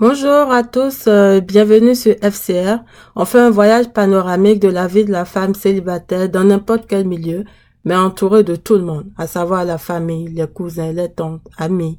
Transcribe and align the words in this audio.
Bonjour 0.00 0.50
à 0.50 0.62
tous, 0.62 1.08
euh, 1.08 1.40
bienvenue 1.40 1.94
sur 1.94 2.14
FCR. 2.22 2.78
On 3.16 3.26
fait 3.26 3.38
un 3.38 3.50
voyage 3.50 3.90
panoramique 3.92 4.58
de 4.58 4.68
la 4.68 4.86
vie 4.86 5.04
de 5.04 5.12
la 5.12 5.26
femme 5.26 5.54
célibataire 5.54 6.30
dans 6.30 6.42
n'importe 6.42 6.86
quel 6.88 7.06
milieu, 7.06 7.44
mais 7.84 7.94
entourée 7.94 8.42
de 8.42 8.56
tout 8.56 8.76
le 8.76 8.82
monde, 8.82 9.10
à 9.18 9.26
savoir 9.26 9.66
la 9.66 9.76
famille, 9.76 10.28
les 10.28 10.46
cousins, 10.46 10.90
les 10.90 11.12
tantes, 11.12 11.42
amis, 11.58 11.98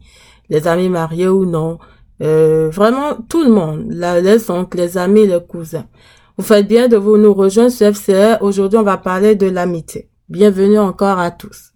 les 0.50 0.68
amis 0.68 0.90
mariés 0.90 1.28
ou 1.28 1.46
non, 1.46 1.78
euh, 2.24 2.72
vraiment 2.72 3.20
tout 3.30 3.44
le 3.44 3.52
monde, 3.52 3.86
les 3.92 4.50
oncles, 4.50 4.78
les 4.78 4.98
amis, 4.98 5.28
les 5.28 5.46
cousins. 5.48 5.86
Vous 6.40 6.44
faites 6.44 6.68
bien 6.68 6.88
de 6.88 6.98
vous 6.98 7.18
nous 7.18 7.36
rejoindre 7.36 7.70
sur 7.70 7.86
FCR. 7.86 8.42
Aujourd'hui, 8.42 8.80
on 8.80 8.84
va 8.84 8.98
parler 8.98 9.36
de 9.36 9.46
l'amitié. 9.46 10.10
Bienvenue 10.28 10.80
encore 10.80 11.20
à 11.20 11.30
tous. 11.30 11.72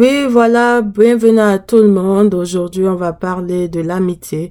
Oui, 0.00 0.24
voilà, 0.30 0.80
bienvenue 0.80 1.40
à 1.40 1.58
tout 1.58 1.76
le 1.76 1.88
monde. 1.88 2.32
Aujourd'hui, 2.32 2.88
on 2.88 2.94
va 2.94 3.12
parler 3.12 3.68
de 3.68 3.82
l'amitié. 3.82 4.48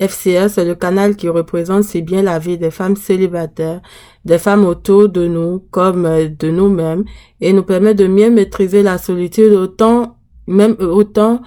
FCS, 0.00 0.54
c'est 0.54 0.64
le 0.64 0.74
canal 0.74 1.14
qui 1.14 1.28
représente 1.28 1.84
si 1.84 2.02
bien 2.02 2.20
la 2.20 2.40
vie 2.40 2.58
des 2.58 2.72
femmes 2.72 2.96
célibataires, 2.96 3.80
des 4.24 4.38
femmes 4.38 4.64
autour 4.64 5.08
de 5.08 5.28
nous 5.28 5.60
comme 5.70 6.02
de 6.36 6.50
nous-mêmes 6.50 7.04
et 7.40 7.52
nous 7.52 7.62
permet 7.62 7.94
de 7.94 8.08
mieux 8.08 8.28
maîtriser 8.28 8.82
la 8.82 8.98
solitude 8.98 9.52
autant, 9.52 10.16
même 10.48 10.74
autant, 10.80 11.42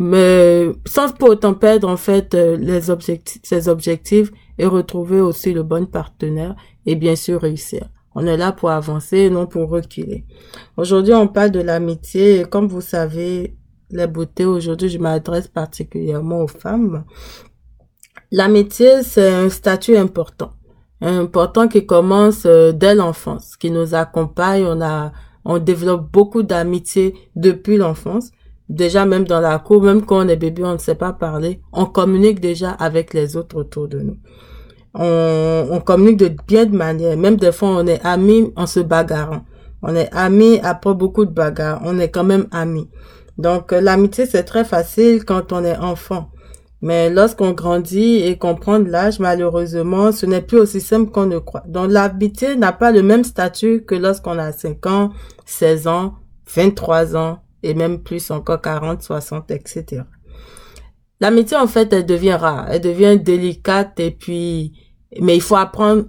mais 0.00 0.72
sans 0.84 1.12
pour 1.12 1.28
autant 1.28 1.54
perdre 1.54 1.88
en 1.88 1.96
fait 1.96 2.36
ses 3.44 3.68
objectifs 3.68 4.32
et 4.58 4.66
retrouver 4.66 5.20
aussi 5.20 5.52
le 5.52 5.62
bon 5.62 5.86
partenaire 5.86 6.56
et 6.86 6.96
bien 6.96 7.14
sûr 7.14 7.40
réussir. 7.40 7.88
On 8.22 8.26
est 8.26 8.36
là 8.36 8.52
pour 8.52 8.70
avancer 8.70 9.30
non 9.30 9.46
pour 9.46 9.70
reculer. 9.70 10.26
Aujourd'hui, 10.76 11.14
on 11.14 11.26
parle 11.26 11.52
de 11.52 11.60
l'amitié 11.60 12.40
et 12.40 12.44
comme 12.44 12.68
vous 12.68 12.82
savez, 12.82 13.56
la 13.90 14.06
beauté, 14.06 14.44
aujourd'hui, 14.44 14.90
je 14.90 14.98
m'adresse 14.98 15.48
particulièrement 15.48 16.42
aux 16.42 16.46
femmes. 16.46 17.04
L'amitié, 18.30 19.02
c'est 19.04 19.32
un 19.32 19.48
statut 19.48 19.96
important. 19.96 20.50
Important 21.00 21.66
qui 21.66 21.86
commence 21.86 22.44
euh, 22.44 22.72
dès 22.72 22.94
l'enfance, 22.94 23.56
qui 23.56 23.70
nous 23.70 23.94
accompagne. 23.94 24.66
On 24.66 24.82
a, 24.82 25.12
on 25.46 25.58
développe 25.58 26.12
beaucoup 26.12 26.42
d'amitié 26.42 27.14
depuis 27.36 27.78
l'enfance. 27.78 28.32
Déjà, 28.68 29.06
même 29.06 29.24
dans 29.24 29.40
la 29.40 29.58
cour, 29.58 29.82
même 29.82 30.04
quand 30.04 30.26
on 30.26 30.28
est 30.28 30.36
bébé, 30.36 30.62
on 30.62 30.74
ne 30.74 30.78
sait 30.78 30.94
pas 30.94 31.14
parler. 31.14 31.62
On 31.72 31.86
communique 31.86 32.38
déjà 32.38 32.72
avec 32.72 33.14
les 33.14 33.38
autres 33.38 33.56
autour 33.56 33.88
de 33.88 34.00
nous 34.00 34.18
on, 34.94 35.68
on 35.70 35.80
communique 35.80 36.18
de 36.18 36.30
bien 36.46 36.66
de 36.66 36.76
manière. 36.76 37.16
Même 37.16 37.36
des 37.36 37.52
fois, 37.52 37.68
on 37.68 37.86
est 37.86 38.04
amis 38.04 38.52
en 38.56 38.66
se 38.66 38.80
bagarrant. 38.80 39.44
On 39.82 39.94
est 39.94 40.12
amis 40.14 40.60
après 40.62 40.94
beaucoup 40.94 41.24
de 41.24 41.30
bagarres. 41.30 41.80
On 41.84 41.98
est 41.98 42.10
quand 42.10 42.24
même 42.24 42.46
amis. 42.50 42.88
Donc, 43.38 43.72
euh, 43.72 43.80
l'amitié, 43.80 44.26
c'est 44.26 44.44
très 44.44 44.64
facile 44.64 45.24
quand 45.24 45.52
on 45.52 45.64
est 45.64 45.76
enfant. 45.76 46.30
Mais 46.82 47.10
lorsqu'on 47.10 47.52
grandit 47.52 48.16
et 48.16 48.38
qu'on 48.38 48.54
prend 48.54 48.78
de 48.78 48.90
l'âge, 48.90 49.18
malheureusement, 49.18 50.12
ce 50.12 50.26
n'est 50.26 50.40
plus 50.40 50.58
aussi 50.58 50.80
simple 50.80 51.10
qu'on 51.10 51.26
ne 51.26 51.38
croit. 51.38 51.62
Donc, 51.66 51.90
l'amitié 51.90 52.56
n'a 52.56 52.72
pas 52.72 52.90
le 52.90 53.02
même 53.02 53.24
statut 53.24 53.84
que 53.86 53.94
lorsqu'on 53.94 54.38
a 54.38 54.52
5 54.52 54.86
ans, 54.86 55.10
16 55.44 55.86
ans, 55.86 56.14
23 56.54 57.16
ans, 57.16 57.42
et 57.62 57.74
même 57.74 58.02
plus 58.02 58.30
encore 58.30 58.60
40, 58.60 59.02
60, 59.02 59.50
etc. 59.50 60.02
L'amitié, 61.20 61.56
en 61.56 61.66
fait, 61.66 61.92
elle 61.92 62.06
devient 62.06 62.34
rare, 62.34 62.66
elle 62.70 62.80
devient 62.80 63.18
délicate 63.18 64.00
et 64.00 64.10
puis, 64.10 64.72
mais 65.20 65.36
il 65.36 65.42
faut 65.42 65.56
apprendre 65.56 66.04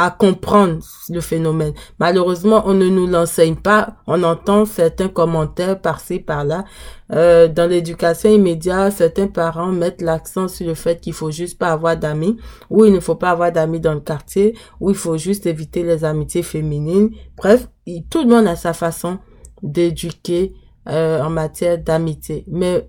à 0.00 0.12
comprendre 0.12 0.78
le 1.08 1.20
phénomène. 1.20 1.72
Malheureusement, 1.98 2.62
on 2.66 2.74
ne 2.74 2.88
nous 2.88 3.08
l'enseigne 3.08 3.56
pas. 3.56 3.96
On 4.06 4.22
entend 4.22 4.64
certains 4.64 5.08
commentaires 5.08 5.80
par-ci, 5.80 6.20
par-là. 6.20 6.64
Euh, 7.12 7.48
dans 7.48 7.68
l'éducation 7.68 8.30
immédiate, 8.30 8.92
certains 8.92 9.26
parents 9.26 9.72
mettent 9.72 10.00
l'accent 10.00 10.46
sur 10.46 10.68
le 10.68 10.74
fait 10.74 11.00
qu'il 11.00 11.14
faut 11.14 11.32
juste 11.32 11.58
pas 11.58 11.72
avoir 11.72 11.96
d'amis, 11.96 12.36
ou 12.70 12.84
il 12.84 12.92
ne 12.92 13.00
faut 13.00 13.16
pas 13.16 13.30
avoir 13.30 13.50
d'amis 13.50 13.80
dans 13.80 13.94
le 13.94 13.98
quartier, 13.98 14.56
ou 14.78 14.90
il 14.90 14.96
faut 14.96 15.18
juste 15.18 15.46
éviter 15.46 15.82
les 15.82 16.04
amitiés 16.04 16.44
féminines. 16.44 17.10
Bref, 17.36 17.68
tout 18.08 18.22
le 18.22 18.28
monde 18.28 18.46
a 18.46 18.54
sa 18.54 18.74
façon 18.74 19.18
d'éduquer 19.62 20.54
euh, 20.88 21.20
en 21.20 21.30
matière 21.30 21.76
d'amitié. 21.76 22.44
Mais 22.46 22.88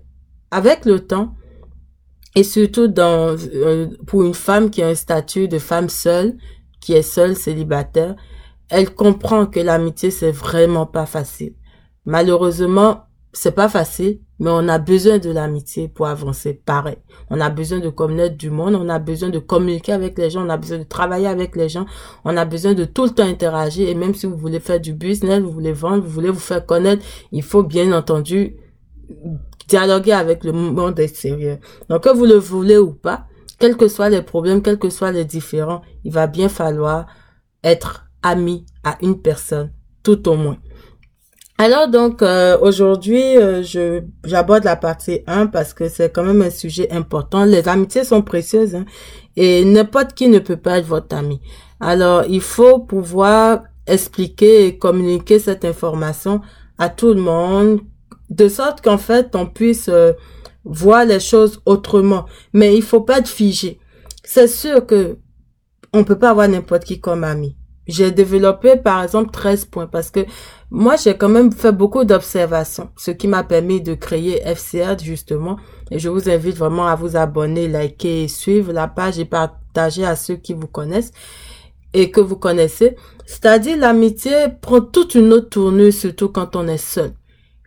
avec 0.52 0.84
le 0.84 1.00
temps, 1.00 1.34
et 2.34 2.44
surtout 2.44 2.88
dans, 2.88 3.36
euh, 3.54 3.88
pour 4.06 4.22
une 4.22 4.34
femme 4.34 4.70
qui 4.70 4.82
a 4.82 4.88
un 4.88 4.94
statut 4.94 5.48
de 5.48 5.58
femme 5.58 5.88
seule, 5.88 6.36
qui 6.80 6.94
est 6.94 7.02
seule, 7.02 7.36
célibataire, 7.36 8.16
elle 8.68 8.94
comprend 8.94 9.46
que 9.46 9.60
l'amitié, 9.60 10.10
c'est 10.10 10.30
vraiment 10.30 10.86
pas 10.86 11.06
facile. 11.06 11.54
Malheureusement, 12.06 13.04
c'est 13.32 13.52
pas 13.52 13.68
facile, 13.68 14.20
mais 14.38 14.50
on 14.50 14.68
a 14.68 14.78
besoin 14.78 15.18
de 15.18 15.30
l'amitié 15.30 15.88
pour 15.88 16.06
avancer 16.06 16.54
pareil. 16.54 16.96
On 17.30 17.40
a 17.40 17.50
besoin 17.50 17.78
de 17.78 17.88
connaître 17.88 18.36
du 18.36 18.50
monde, 18.50 18.74
on 18.74 18.88
a 18.88 18.98
besoin 18.98 19.28
de 19.28 19.38
communiquer 19.38 19.92
avec 19.92 20.18
les 20.18 20.30
gens, 20.30 20.44
on 20.44 20.50
a 20.50 20.56
besoin 20.56 20.78
de 20.78 20.84
travailler 20.84 21.26
avec 21.26 21.54
les 21.56 21.68
gens, 21.68 21.86
on 22.24 22.36
a 22.36 22.44
besoin 22.44 22.74
de 22.74 22.84
tout 22.84 23.04
le 23.04 23.10
temps 23.10 23.24
interagir 23.24 23.88
et 23.88 23.94
même 23.94 24.14
si 24.14 24.26
vous 24.26 24.36
voulez 24.36 24.60
faire 24.60 24.80
du 24.80 24.94
business, 24.94 25.40
vous 25.40 25.52
voulez 25.52 25.72
vendre, 25.72 26.02
vous 26.02 26.10
voulez 26.10 26.30
vous 26.30 26.40
faire 26.40 26.64
connaître, 26.64 27.04
il 27.32 27.42
faut 27.42 27.62
bien 27.62 27.92
entendu 27.92 28.56
dialoguer 29.70 30.12
avec 30.12 30.44
le 30.44 30.52
monde 30.52 30.98
extérieur. 30.98 31.58
Donc, 31.88 32.02
que 32.02 32.10
vous 32.10 32.26
le 32.26 32.34
voulez 32.34 32.76
ou 32.76 32.92
pas, 32.92 33.26
quels 33.58 33.76
que 33.76 33.88
soient 33.88 34.10
les 34.10 34.22
problèmes, 34.22 34.62
quels 34.62 34.78
que 34.78 34.90
soient 34.90 35.12
les 35.12 35.24
différents, 35.24 35.82
il 36.04 36.12
va 36.12 36.26
bien 36.26 36.48
falloir 36.48 37.06
être 37.62 38.06
ami 38.22 38.66
à 38.84 38.98
une 39.00 39.20
personne, 39.22 39.70
tout 40.02 40.28
au 40.28 40.34
moins. 40.34 40.58
Alors 41.58 41.88
donc 41.88 42.22
euh, 42.22 42.56
aujourd'hui 42.62 43.36
euh, 43.36 43.62
je 43.62 44.00
j'aborde 44.24 44.64
la 44.64 44.76
partie 44.76 45.20
1 45.26 45.48
parce 45.48 45.74
que 45.74 45.90
c'est 45.90 46.10
quand 46.10 46.22
même 46.24 46.40
un 46.40 46.48
sujet 46.48 46.90
important. 46.90 47.44
Les 47.44 47.68
amitiés 47.68 48.02
sont 48.02 48.22
précieuses 48.22 48.74
hein, 48.74 48.86
et 49.36 49.62
n'importe 49.66 50.14
qui 50.14 50.28
ne 50.28 50.38
peut 50.38 50.56
pas 50.56 50.78
être 50.78 50.86
votre 50.86 51.14
ami. 51.14 51.38
Alors 51.78 52.24
il 52.26 52.40
faut 52.40 52.78
pouvoir 52.78 53.64
expliquer 53.86 54.68
et 54.68 54.78
communiquer 54.78 55.38
cette 55.38 55.66
information 55.66 56.40
à 56.78 56.88
tout 56.88 57.12
le 57.12 57.20
monde 57.20 57.80
de 58.30 58.48
sorte 58.48 58.80
qu'en 58.80 58.98
fait 58.98 59.34
on 59.34 59.46
puisse 59.46 59.88
euh, 59.88 60.12
voir 60.64 61.04
les 61.04 61.20
choses 61.20 61.60
autrement. 61.66 62.26
Mais 62.52 62.76
il 62.76 62.82
faut 62.82 63.00
pas 63.02 63.18
être 63.18 63.28
figé. 63.28 63.78
C'est 64.24 64.48
sûr 64.48 64.86
que 64.86 65.18
on 65.92 66.04
peut 66.04 66.18
pas 66.18 66.30
avoir 66.30 66.48
n'importe 66.48 66.84
qui 66.84 67.00
comme 67.00 67.24
ami. 67.24 67.56
J'ai 67.86 68.12
développé 68.12 68.76
par 68.76 69.02
exemple 69.02 69.32
13 69.32 69.64
points 69.64 69.88
parce 69.88 70.10
que 70.10 70.20
moi 70.70 70.94
j'ai 70.94 71.16
quand 71.16 71.28
même 71.28 71.50
fait 71.50 71.72
beaucoup 71.72 72.04
d'observations, 72.04 72.90
ce 72.96 73.10
qui 73.10 73.26
m'a 73.26 73.42
permis 73.42 73.80
de 73.80 73.94
créer 73.94 74.40
FCR 74.44 74.96
justement. 75.02 75.56
Et 75.90 75.98
je 75.98 76.08
vous 76.08 76.30
invite 76.30 76.56
vraiment 76.56 76.86
à 76.86 76.94
vous 76.94 77.16
abonner, 77.16 77.66
liker 77.66 78.28
suivre 78.28 78.72
la 78.72 78.86
page 78.86 79.18
et 79.18 79.24
partager 79.24 80.04
à 80.04 80.14
ceux 80.14 80.36
qui 80.36 80.54
vous 80.54 80.68
connaissent 80.68 81.10
et 81.92 82.12
que 82.12 82.20
vous 82.20 82.36
connaissez. 82.36 82.96
C'est-à-dire 83.26 83.76
l'amitié 83.76 84.46
prend 84.60 84.80
toute 84.80 85.16
une 85.16 85.32
autre 85.32 85.48
tournure, 85.48 85.92
surtout 85.92 86.28
quand 86.28 86.54
on 86.54 86.68
est 86.68 86.78
seul. 86.78 87.12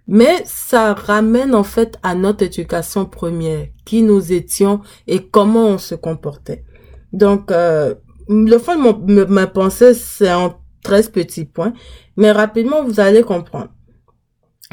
Mais 0.08 0.44
ça 0.46 0.94
ramène 0.94 1.56
en 1.56 1.64
fait 1.64 1.98
à 2.04 2.14
notre 2.16 2.44
éducation 2.44 3.06
première, 3.06 3.68
qui 3.86 4.02
nous 4.02 4.34
étions 4.34 4.82
et 5.08 5.26
comment 5.26 5.68
on 5.68 5.78
se 5.78 5.96
comportait. 5.96 6.66
Donc, 7.14 7.52
euh, 7.52 7.96
le 8.28 8.58
fond 8.58 8.94
de 8.94 9.24
ma 9.26 9.48
pensée, 9.48 9.94
c'est 9.94 10.34
en 10.34 10.56
13 10.84 11.10
petits 11.10 11.46
points, 11.46 11.74
mais 12.18 12.32
rapidement, 12.32 12.84
vous 12.84 13.00
allez 13.00 13.22
comprendre. 13.24 13.70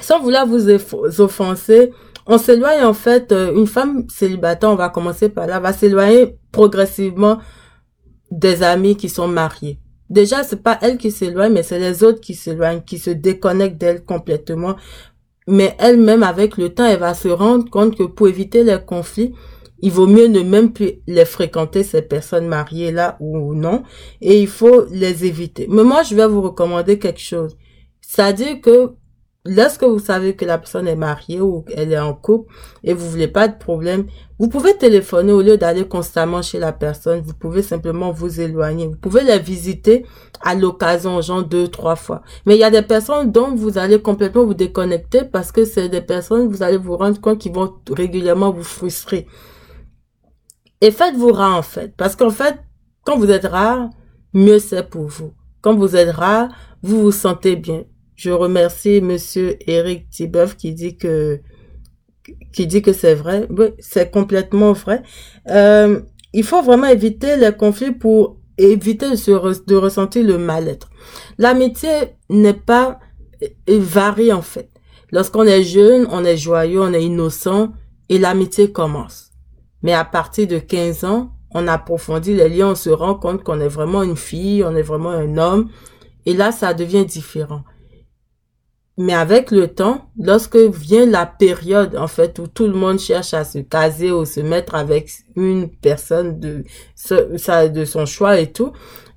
Sans 0.00 0.20
vouloir 0.20 0.46
vous 0.46 0.68
offenser, 1.20 1.92
on 2.26 2.38
s'éloigne 2.38 2.84
en 2.84 2.94
fait, 2.94 3.32
euh, 3.32 3.54
une 3.54 3.66
femme 3.66 4.06
célibataire, 4.08 4.70
on 4.70 4.76
va 4.76 4.88
commencer 4.88 5.28
par 5.28 5.46
là, 5.46 5.60
va 5.60 5.72
s'éloigner 5.72 6.36
progressivement 6.52 7.38
des 8.30 8.62
amis 8.62 8.96
qui 8.96 9.08
sont 9.08 9.28
mariés. 9.28 9.80
Déjà, 10.08 10.42
c'est 10.42 10.62
pas 10.62 10.78
elle 10.82 10.98
qui 10.98 11.10
s'éloigne, 11.10 11.52
mais 11.52 11.62
c'est 11.62 11.78
les 11.78 12.02
autres 12.02 12.20
qui 12.20 12.34
s'éloignent, 12.34 12.82
qui 12.82 12.98
se 12.98 13.10
déconnectent 13.10 13.78
d'elle 13.78 14.04
complètement 14.04 14.76
mais 15.50 15.76
elle-même, 15.78 16.22
avec 16.22 16.56
le 16.56 16.70
temps, 16.70 16.86
elle 16.86 17.00
va 17.00 17.14
se 17.14 17.28
rendre 17.28 17.68
compte 17.68 17.96
que 17.96 18.04
pour 18.04 18.28
éviter 18.28 18.64
les 18.64 18.78
conflits, 18.84 19.34
il 19.82 19.90
vaut 19.90 20.06
mieux 20.06 20.26
ne 20.26 20.40
même 20.40 20.72
plus 20.72 21.00
les 21.06 21.24
fréquenter, 21.24 21.82
ces 21.82 22.02
personnes 22.02 22.46
mariées 22.46 22.92
là 22.92 23.16
ou 23.20 23.54
non, 23.54 23.82
et 24.20 24.40
il 24.40 24.48
faut 24.48 24.84
les 24.90 25.24
éviter. 25.24 25.66
Mais 25.68 25.84
moi, 25.84 26.02
je 26.02 26.14
vais 26.14 26.26
vous 26.26 26.42
recommander 26.42 26.98
quelque 26.98 27.20
chose. 27.20 27.56
C'est-à-dire 28.00 28.60
que 28.60 28.92
lorsque 29.44 29.84
vous 29.84 29.98
savez 29.98 30.36
que 30.36 30.44
la 30.44 30.58
personne 30.58 30.86
est 30.86 30.96
mariée 30.96 31.40
ou 31.40 31.64
elle 31.74 31.92
est 31.92 31.98
en 31.98 32.14
couple 32.14 32.52
et 32.84 32.92
vous 32.92 33.08
voulez 33.08 33.28
pas 33.28 33.48
de 33.48 33.56
problème, 33.56 34.06
vous 34.38 34.48
pouvez 34.48 34.76
téléphoner 34.76 35.32
au 35.32 35.42
lieu 35.42 35.56
d'aller 35.56 35.86
constamment 35.86 36.42
chez 36.42 36.58
la 36.58 36.72
personne. 36.72 37.20
Vous 37.20 37.34
pouvez 37.34 37.62
simplement 37.62 38.10
vous 38.10 38.40
éloigner. 38.40 38.86
Vous 38.86 38.96
pouvez 38.96 39.22
la 39.22 39.38
visiter 39.38 40.06
à 40.42 40.54
l'occasion, 40.54 41.20
genre 41.20 41.44
deux, 41.44 41.68
trois 41.68 41.96
fois. 41.96 42.22
Mais 42.46 42.54
il 42.56 42.60
y 42.60 42.64
a 42.64 42.70
des 42.70 42.82
personnes 42.82 43.32
dont 43.32 43.54
vous 43.54 43.78
allez 43.78 44.00
complètement 44.00 44.44
vous 44.44 44.54
déconnecter 44.54 45.24
parce 45.24 45.52
que 45.52 45.64
c'est 45.64 45.88
des 45.88 46.00
personnes, 46.00 46.48
vous 46.48 46.62
allez 46.62 46.78
vous 46.78 46.96
rendre 46.96 47.20
compte 47.20 47.38
qui 47.38 47.50
vont 47.50 47.74
régulièrement 47.90 48.52
vous 48.52 48.64
frustrer. 48.64 49.26
Et 50.80 50.90
faites-vous 50.90 51.32
rare, 51.32 51.58
en 51.58 51.62
fait. 51.62 51.94
Parce 51.96 52.16
qu'en 52.16 52.30
fait, 52.30 52.58
quand 53.04 53.18
vous 53.18 53.30
êtes 53.30 53.46
rare, 53.46 53.90
mieux 54.32 54.58
c'est 54.58 54.88
pour 54.88 55.06
vous. 55.06 55.32
Quand 55.60 55.74
vous 55.74 55.96
êtes 55.96 56.14
rare, 56.14 56.48
vous 56.82 57.02
vous 57.02 57.12
sentez 57.12 57.56
bien. 57.56 57.84
Je 58.20 58.28
remercie 58.28 59.00
monsieur 59.00 59.56
Eric 59.66 60.10
Tibeuf 60.10 60.54
qui 60.54 60.74
dit 60.74 60.98
que 60.98 61.40
qui 62.52 62.66
dit 62.66 62.82
que 62.82 62.92
c'est 62.92 63.14
vrai. 63.14 63.46
Oui, 63.48 63.68
c'est 63.78 64.10
complètement 64.10 64.74
vrai. 64.74 65.02
Euh, 65.48 66.00
il 66.34 66.44
faut 66.44 66.60
vraiment 66.60 66.88
éviter 66.88 67.38
les 67.38 67.56
conflits 67.56 67.92
pour 67.92 68.36
éviter 68.58 69.08
de, 69.08 69.16
se 69.16 69.30
de 69.64 69.74
ressentir 69.74 70.22
le 70.22 70.36
mal-être. 70.36 70.90
L'amitié 71.38 71.88
n'est 72.28 72.52
pas 72.52 73.00
varie 73.66 74.34
en 74.34 74.42
fait. 74.42 74.68
Lorsqu'on 75.12 75.44
est 75.44 75.62
jeune, 75.62 76.06
on 76.10 76.22
est 76.22 76.36
joyeux, 76.36 76.82
on 76.82 76.92
est 76.92 77.02
innocent 77.02 77.72
et 78.10 78.18
l'amitié 78.18 78.70
commence. 78.70 79.30
Mais 79.82 79.94
à 79.94 80.04
partir 80.04 80.46
de 80.46 80.58
15 80.58 81.04
ans, 81.04 81.30
on 81.52 81.66
approfondit 81.66 82.34
les 82.34 82.50
liens, 82.50 82.72
on 82.72 82.74
se 82.74 82.90
rend 82.90 83.14
compte 83.14 83.42
qu'on 83.44 83.60
est 83.60 83.68
vraiment 83.68 84.02
une 84.02 84.16
fille, 84.16 84.62
on 84.62 84.76
est 84.76 84.82
vraiment 84.82 85.08
un 85.08 85.38
homme. 85.38 85.70
Et 86.26 86.34
là, 86.34 86.52
ça 86.52 86.74
devient 86.74 87.06
différent. 87.06 87.62
Mais 89.02 89.14
avec 89.14 89.50
le 89.50 89.68
temps, 89.68 90.10
lorsque 90.18 90.58
vient 90.58 91.06
la 91.06 91.24
période, 91.24 91.96
en 91.96 92.06
fait, 92.06 92.38
où 92.38 92.46
tout 92.46 92.66
le 92.66 92.74
monde 92.74 92.98
cherche 92.98 93.32
à 93.32 93.44
se 93.44 93.58
caser 93.60 94.12
ou 94.12 94.26
se 94.26 94.40
mettre 94.40 94.74
avec 94.74 95.10
une 95.36 95.70
personne 95.70 96.38
de, 96.38 96.64
de 97.08 97.84
son 97.86 98.04
choix 98.04 98.38
et 98.38 98.52
tout, 98.52 98.72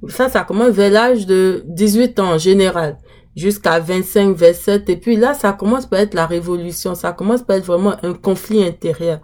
ça, 0.08 0.30
ça 0.30 0.46
commence 0.46 0.70
vers 0.70 0.90
l'âge 0.90 1.26
de 1.26 1.66
18 1.68 2.18
ans 2.20 2.32
en 2.36 2.38
général, 2.38 2.98
jusqu'à 3.36 3.82
25, 3.82 4.38
27. 4.38 4.90
Et 4.90 4.96
puis 4.96 5.18
là, 5.18 5.34
ça 5.34 5.52
commence 5.52 5.86
par 5.86 6.00
être 6.00 6.14
la 6.14 6.28
révolution. 6.28 6.96
Ça 6.96 7.12
commence 7.12 7.42
par 7.42 7.58
être 7.58 7.66
vraiment 7.66 7.96
un 8.04 8.14
conflit 8.14 8.64
intérieur. 8.64 9.20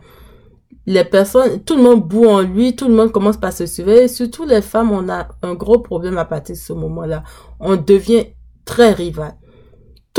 Les 0.86 1.06
personnes, 1.06 1.64
tout 1.64 1.78
le 1.78 1.84
monde 1.84 2.06
boue 2.06 2.26
en 2.26 2.42
lui, 2.42 2.76
tout 2.76 2.90
le 2.90 2.96
monde 2.96 3.14
commence 3.14 3.38
par 3.38 3.54
se 3.54 3.66
surveiller. 3.66 4.10
Surtout 4.10 4.44
les 4.44 4.62
femmes, 4.62 4.92
on 4.92 5.08
a 5.08 5.30
un 5.42 5.54
gros 5.54 5.80
problème 5.80 6.18
à 6.18 6.26
partir 6.26 6.56
de 6.56 6.60
ce 6.60 6.74
moment-là. 6.74 7.24
On 7.62 7.78
devient 7.78 8.26
très 8.66 8.92
rival 8.92 9.36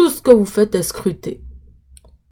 tout 0.01 0.09
ce 0.09 0.23
que 0.23 0.31
vous 0.31 0.47
faites 0.47 0.75
est 0.75 0.83
scruté. 0.83 1.43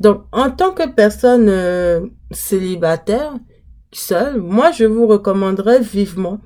Donc, 0.01 0.23
en 0.33 0.51
tant 0.51 0.73
que 0.73 0.89
personne 0.89 1.51
euh, 1.51 2.01
célibataire, 2.31 3.35
seule, 3.93 4.41
moi, 4.41 4.71
je 4.71 4.87
vous 4.87 5.07
recommanderais 5.07 5.81
vivement 5.81 6.41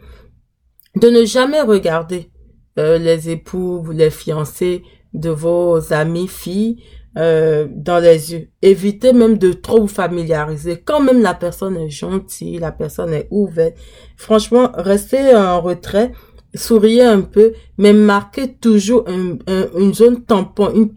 de 0.96 1.08
ne 1.10 1.24
jamais 1.24 1.60
regarder 1.60 2.32
euh, 2.76 2.98
les 2.98 3.30
époux 3.30 3.84
ou 3.86 3.92
les 3.92 4.10
fiancés 4.10 4.82
de 5.14 5.30
vos 5.30 5.92
amis 5.92 6.26
filles 6.26 6.82
euh, 7.16 7.68
dans 7.70 8.00
les 8.00 8.32
yeux. 8.32 8.48
Évitez 8.60 9.12
même 9.12 9.38
de 9.38 9.52
trop 9.52 9.82
vous 9.82 9.86
familiariser. 9.86 10.82
Quand 10.84 11.00
même 11.00 11.22
la 11.22 11.34
personne 11.34 11.76
est 11.76 11.88
gentille, 11.88 12.58
la 12.58 12.72
personne 12.72 13.14
est 13.14 13.28
ouverte, 13.30 13.76
franchement, 14.16 14.72
restez 14.74 15.36
en 15.36 15.60
retrait 15.60 16.10
souriez 16.54 17.04
un 17.04 17.22
peu, 17.22 17.52
mais 17.78 17.92
marquez 17.92 18.54
toujours 18.54 19.04
un, 19.08 19.38
une 19.78 19.94
zone 19.94 20.24
tampon, 20.24 20.70
une, 20.74 20.90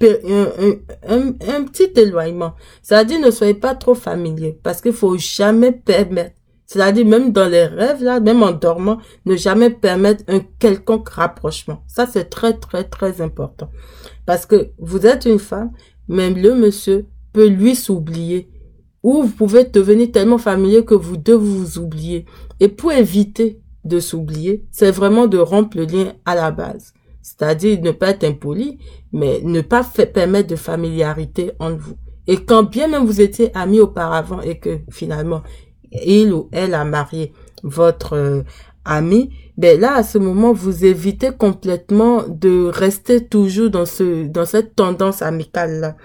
un, 1.07 1.28
un, 1.28 1.63
petit 1.63 1.92
éloignement. 1.96 2.54
C'est-à-dire, 2.81 3.19
ne 3.19 3.31
soyez 3.31 3.54
pas 3.54 3.75
trop 3.75 3.96
familier, 3.96 4.60
parce 4.63 4.81
qu'il 4.81 4.94
faut 4.94 5.18
jamais 5.18 5.72
permettre, 5.72 6.36
c'est-à-dire 6.66 7.06
même 7.06 7.31
dans 7.31 7.48
les 7.48 7.66
rêves, 7.66 8.04
là, 8.04 8.19
même 8.19 8.44
en 8.44 8.52
dormant, 8.52 9.00
ne 9.25 9.36
jamais 9.36 9.69
permettre 9.69 10.24
un 10.28 10.40
quelconque 10.60 11.10
rapprochement. 11.10 11.84
Ça, 11.88 12.08
c'est 12.08 12.25
très, 12.25 12.54
très, 12.54 12.84
très 12.84 13.22
important. 13.22 13.69
Parce 14.25 14.46
que 14.46 14.72
vous 14.80 15.06
êtes 15.06 15.25
une 15.25 15.40
femme, 15.40 15.72
même 16.08 16.36
le 16.36 16.56
monsieur 16.56 17.06
peut 17.34 17.48
lui 17.48 17.75
s'oublier. 17.75 18.50
Ou 19.04 19.22
vous 19.22 19.30
pouvez 19.30 19.66
devenir 19.66 20.12
tellement 20.12 20.40
familier 20.40 20.84
que 20.84 20.96
vous 20.96 21.18
deux 21.18 21.36
vous 21.36 21.78
oubliez. 21.78 22.25
Et 22.60 22.69
pour 22.69 22.92
éviter 22.92 23.62
de 23.86 24.00
s'oublier, 24.00 24.66
c'est 24.72 24.92
vraiment 24.92 25.28
de 25.28 25.38
rompre 25.38 25.78
le 25.78 25.86
lien 25.86 26.14
à 26.26 26.36
la 26.36 26.52
base. 26.52 26.94
C'est-à-dire 27.22 27.82
ne 27.82 27.92
pas 27.92 28.10
être 28.12 28.24
impoli, 28.24 28.80
mais 29.12 29.42
ne 29.44 29.62
pas 29.62 29.84
permettre 30.14 30.50
de 30.50 30.56
familiarité 30.56 31.52
entre 31.60 31.78
vous. 31.78 31.96
Et 32.28 32.38
quand 32.38 32.64
bien 32.64 32.88
même 32.88 33.06
vous 33.06 33.22
étiez 33.22 33.56
amis 33.56 33.80
auparavant 33.80 34.42
et 34.42 34.58
que 34.58 34.80
finalement 34.92 35.44
il 35.92 36.34
ou 36.34 36.50
elle 36.52 36.74
a 36.74 36.84
marié 36.84 37.34
votre 37.64 38.14
euh, 38.14 38.42
ami, 38.84 39.30
ben 39.58 39.80
là 39.80 39.96
à 39.96 40.04
ce 40.04 40.18
moment 40.18 40.54
vous 40.54 40.86
évitez 40.86 41.32
complètement 41.32 42.24
de 42.28 42.66
rester 42.66 43.26
toujours 43.26 43.70
dans 43.70 43.86
ce 43.86 44.28
dans 44.28 44.46
cette 44.46 44.76
tendance 44.76 45.22
amicale 45.22 45.80
là. 45.80 45.96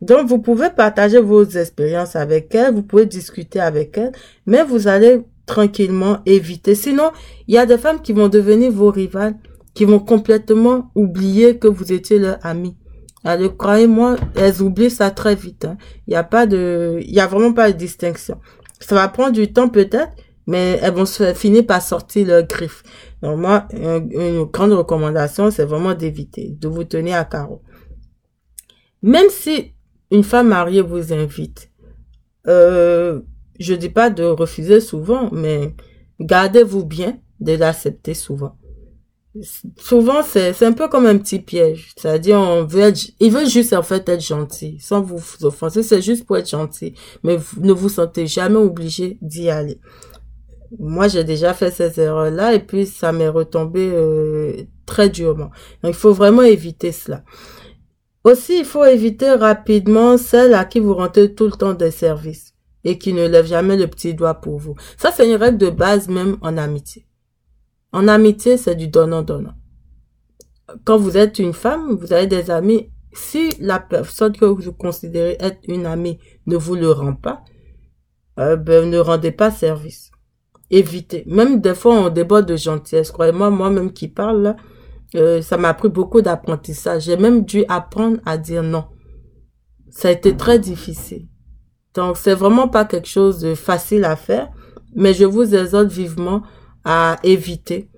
Donc 0.00 0.26
vous 0.28 0.38
pouvez 0.38 0.70
partager 0.70 1.20
vos 1.20 1.44
expériences 1.44 2.16
avec 2.16 2.54
elle, 2.54 2.74
vous 2.74 2.82
pouvez 2.82 3.06
discuter 3.06 3.60
avec 3.60 3.98
elle, 3.98 4.12
mais 4.46 4.64
vous 4.64 4.88
allez 4.88 5.22
tranquillement 5.50 6.18
éviter. 6.26 6.76
Sinon, 6.76 7.10
il 7.48 7.54
y 7.56 7.58
a 7.58 7.66
des 7.66 7.76
femmes 7.76 8.00
qui 8.00 8.12
vont 8.12 8.28
devenir 8.28 8.70
vos 8.70 8.90
rivales, 8.90 9.34
qui 9.74 9.84
vont 9.84 9.98
complètement 9.98 10.92
oublier 10.94 11.58
que 11.58 11.66
vous 11.66 11.92
étiez 11.92 12.20
leur 12.20 12.38
ami. 12.42 12.76
Alors, 13.24 13.56
croyez-moi, 13.56 14.16
elles 14.36 14.62
oublient 14.62 14.90
ça 14.90 15.10
très 15.10 15.34
vite. 15.34 15.64
Hein. 15.64 15.76
Il 16.06 16.10
n'y 16.10 16.16
a 16.16 16.22
pas 16.22 16.46
de, 16.46 17.00
il 17.04 17.18
a 17.18 17.26
vraiment 17.26 17.52
pas 17.52 17.72
de 17.72 17.76
distinction. 17.76 18.40
Ça 18.78 18.94
va 18.94 19.08
prendre 19.08 19.32
du 19.32 19.52
temps 19.52 19.68
peut-être, 19.68 20.12
mais 20.46 20.78
elles 20.80 20.94
vont 20.94 21.04
finir 21.34 21.66
par 21.66 21.82
sortir 21.82 22.28
leur 22.28 22.44
griffe. 22.44 22.84
Donc 23.20 23.38
moi, 23.38 23.66
une, 23.72 24.44
grande 24.44 24.72
recommandation, 24.72 25.50
c'est 25.50 25.64
vraiment 25.64 25.94
d'éviter, 25.94 26.56
de 26.58 26.68
vous 26.68 26.84
tenir 26.84 27.16
à 27.16 27.24
carreau. 27.24 27.60
Même 29.02 29.30
si 29.30 29.74
une 30.12 30.22
femme 30.24 30.48
mariée 30.48 30.82
vous 30.82 31.12
invite, 31.12 31.70
euh, 32.46 33.20
je 33.60 33.74
dis 33.74 33.90
pas 33.90 34.10
de 34.10 34.24
refuser 34.24 34.80
souvent, 34.80 35.28
mais 35.32 35.74
gardez-vous 36.18 36.84
bien 36.84 37.18
de 37.40 37.52
l'accepter 37.52 38.14
souvent. 38.14 38.56
Souvent, 39.78 40.22
c'est, 40.24 40.60
un 40.62 40.72
peu 40.72 40.88
comme 40.88 41.06
un 41.06 41.18
petit 41.18 41.38
piège. 41.38 41.92
C'est-à-dire, 41.96 42.38
on 42.38 42.64
veut 42.64 42.80
être, 42.80 43.12
il 43.20 43.30
veut 43.30 43.46
juste, 43.46 43.72
en 43.74 43.82
fait, 43.82 44.08
être 44.08 44.24
gentil, 44.24 44.78
sans 44.80 45.02
vous 45.02 45.20
offenser. 45.42 45.82
C'est 45.84 46.02
juste 46.02 46.26
pour 46.26 46.38
être 46.38 46.48
gentil. 46.48 46.94
Mais 47.22 47.36
vous, 47.36 47.60
ne 47.60 47.72
vous 47.72 47.90
sentez 47.90 48.26
jamais 48.26 48.56
obligé 48.56 49.18
d'y 49.22 49.50
aller. 49.50 49.78
Moi, 50.78 51.08
j'ai 51.08 51.22
déjà 51.22 51.54
fait 51.54 51.70
ces 51.70 52.00
erreurs-là 52.00 52.54
et 52.54 52.60
puis 52.60 52.86
ça 52.86 53.12
m'est 53.12 53.28
retombé 53.28 53.90
euh, 53.92 54.64
très 54.86 55.10
durement. 55.10 55.50
Il 55.84 55.94
faut 55.94 56.12
vraiment 56.12 56.42
éviter 56.42 56.92
cela. 56.92 57.22
Aussi, 58.24 58.60
il 58.60 58.64
faut 58.64 58.84
éviter 58.84 59.30
rapidement 59.30 60.16
celles 60.16 60.54
à 60.54 60.64
qui 60.64 60.80
vous 60.80 60.94
rentrez 60.94 61.34
tout 61.34 61.46
le 61.46 61.52
temps 61.52 61.74
des 61.74 61.90
services 61.90 62.49
et 62.84 62.98
qui 62.98 63.12
ne 63.12 63.26
lève 63.26 63.46
jamais 63.46 63.76
le 63.76 63.86
petit 63.86 64.14
doigt 64.14 64.34
pour 64.34 64.58
vous. 64.58 64.74
Ça, 64.96 65.10
c'est 65.12 65.28
une 65.28 65.36
règle 65.36 65.58
de 65.58 65.70
base 65.70 66.08
même 66.08 66.36
en 66.40 66.56
amitié. 66.56 67.06
En 67.92 68.08
amitié, 68.08 68.56
c'est 68.56 68.74
du 68.74 68.88
donnant-donnant. 68.88 69.54
Quand 70.84 70.96
vous 70.96 71.16
êtes 71.16 71.38
une 71.38 71.52
femme, 71.52 71.96
vous 71.96 72.12
avez 72.12 72.26
des 72.26 72.50
amis. 72.50 72.90
Si 73.12 73.50
la 73.58 73.80
personne 73.80 74.36
que 74.36 74.44
vous 74.44 74.72
considérez 74.72 75.36
être 75.40 75.58
une 75.66 75.86
amie 75.86 76.18
ne 76.46 76.56
vous 76.56 76.76
le 76.76 76.90
rend 76.90 77.14
pas, 77.14 77.42
euh, 78.38 78.56
ben, 78.56 78.88
ne 78.88 78.98
rendez 78.98 79.32
pas 79.32 79.50
service. 79.50 80.10
Évitez. 80.70 81.24
Même 81.26 81.60
des 81.60 81.74
fois, 81.74 81.94
on 81.94 82.08
déborde 82.08 82.46
de 82.46 82.56
gentillesse. 82.56 83.10
Croyez-moi, 83.10 83.50
moi-même 83.50 83.92
qui 83.92 84.06
parle, 84.06 84.54
euh, 85.16 85.42
ça 85.42 85.56
m'a 85.56 85.74
pris 85.74 85.88
beaucoup 85.88 86.22
d'apprentissage. 86.22 87.04
J'ai 87.04 87.16
même 87.16 87.44
dû 87.44 87.64
apprendre 87.68 88.18
à 88.24 88.38
dire 88.38 88.62
non. 88.62 88.84
Ça 89.90 90.08
a 90.08 90.12
été 90.12 90.36
très 90.36 90.60
difficile. 90.60 91.26
Donc, 91.94 92.16
c'est 92.16 92.34
vraiment 92.34 92.68
pas 92.68 92.84
quelque 92.84 93.08
chose 93.08 93.40
de 93.40 93.54
facile 93.54 94.04
à 94.04 94.16
faire, 94.16 94.48
mais 94.94 95.14
je 95.14 95.24
vous 95.24 95.54
exhorte 95.54 95.88
vivement 95.88 96.42
à 96.84 97.18
éviter 97.22 97.88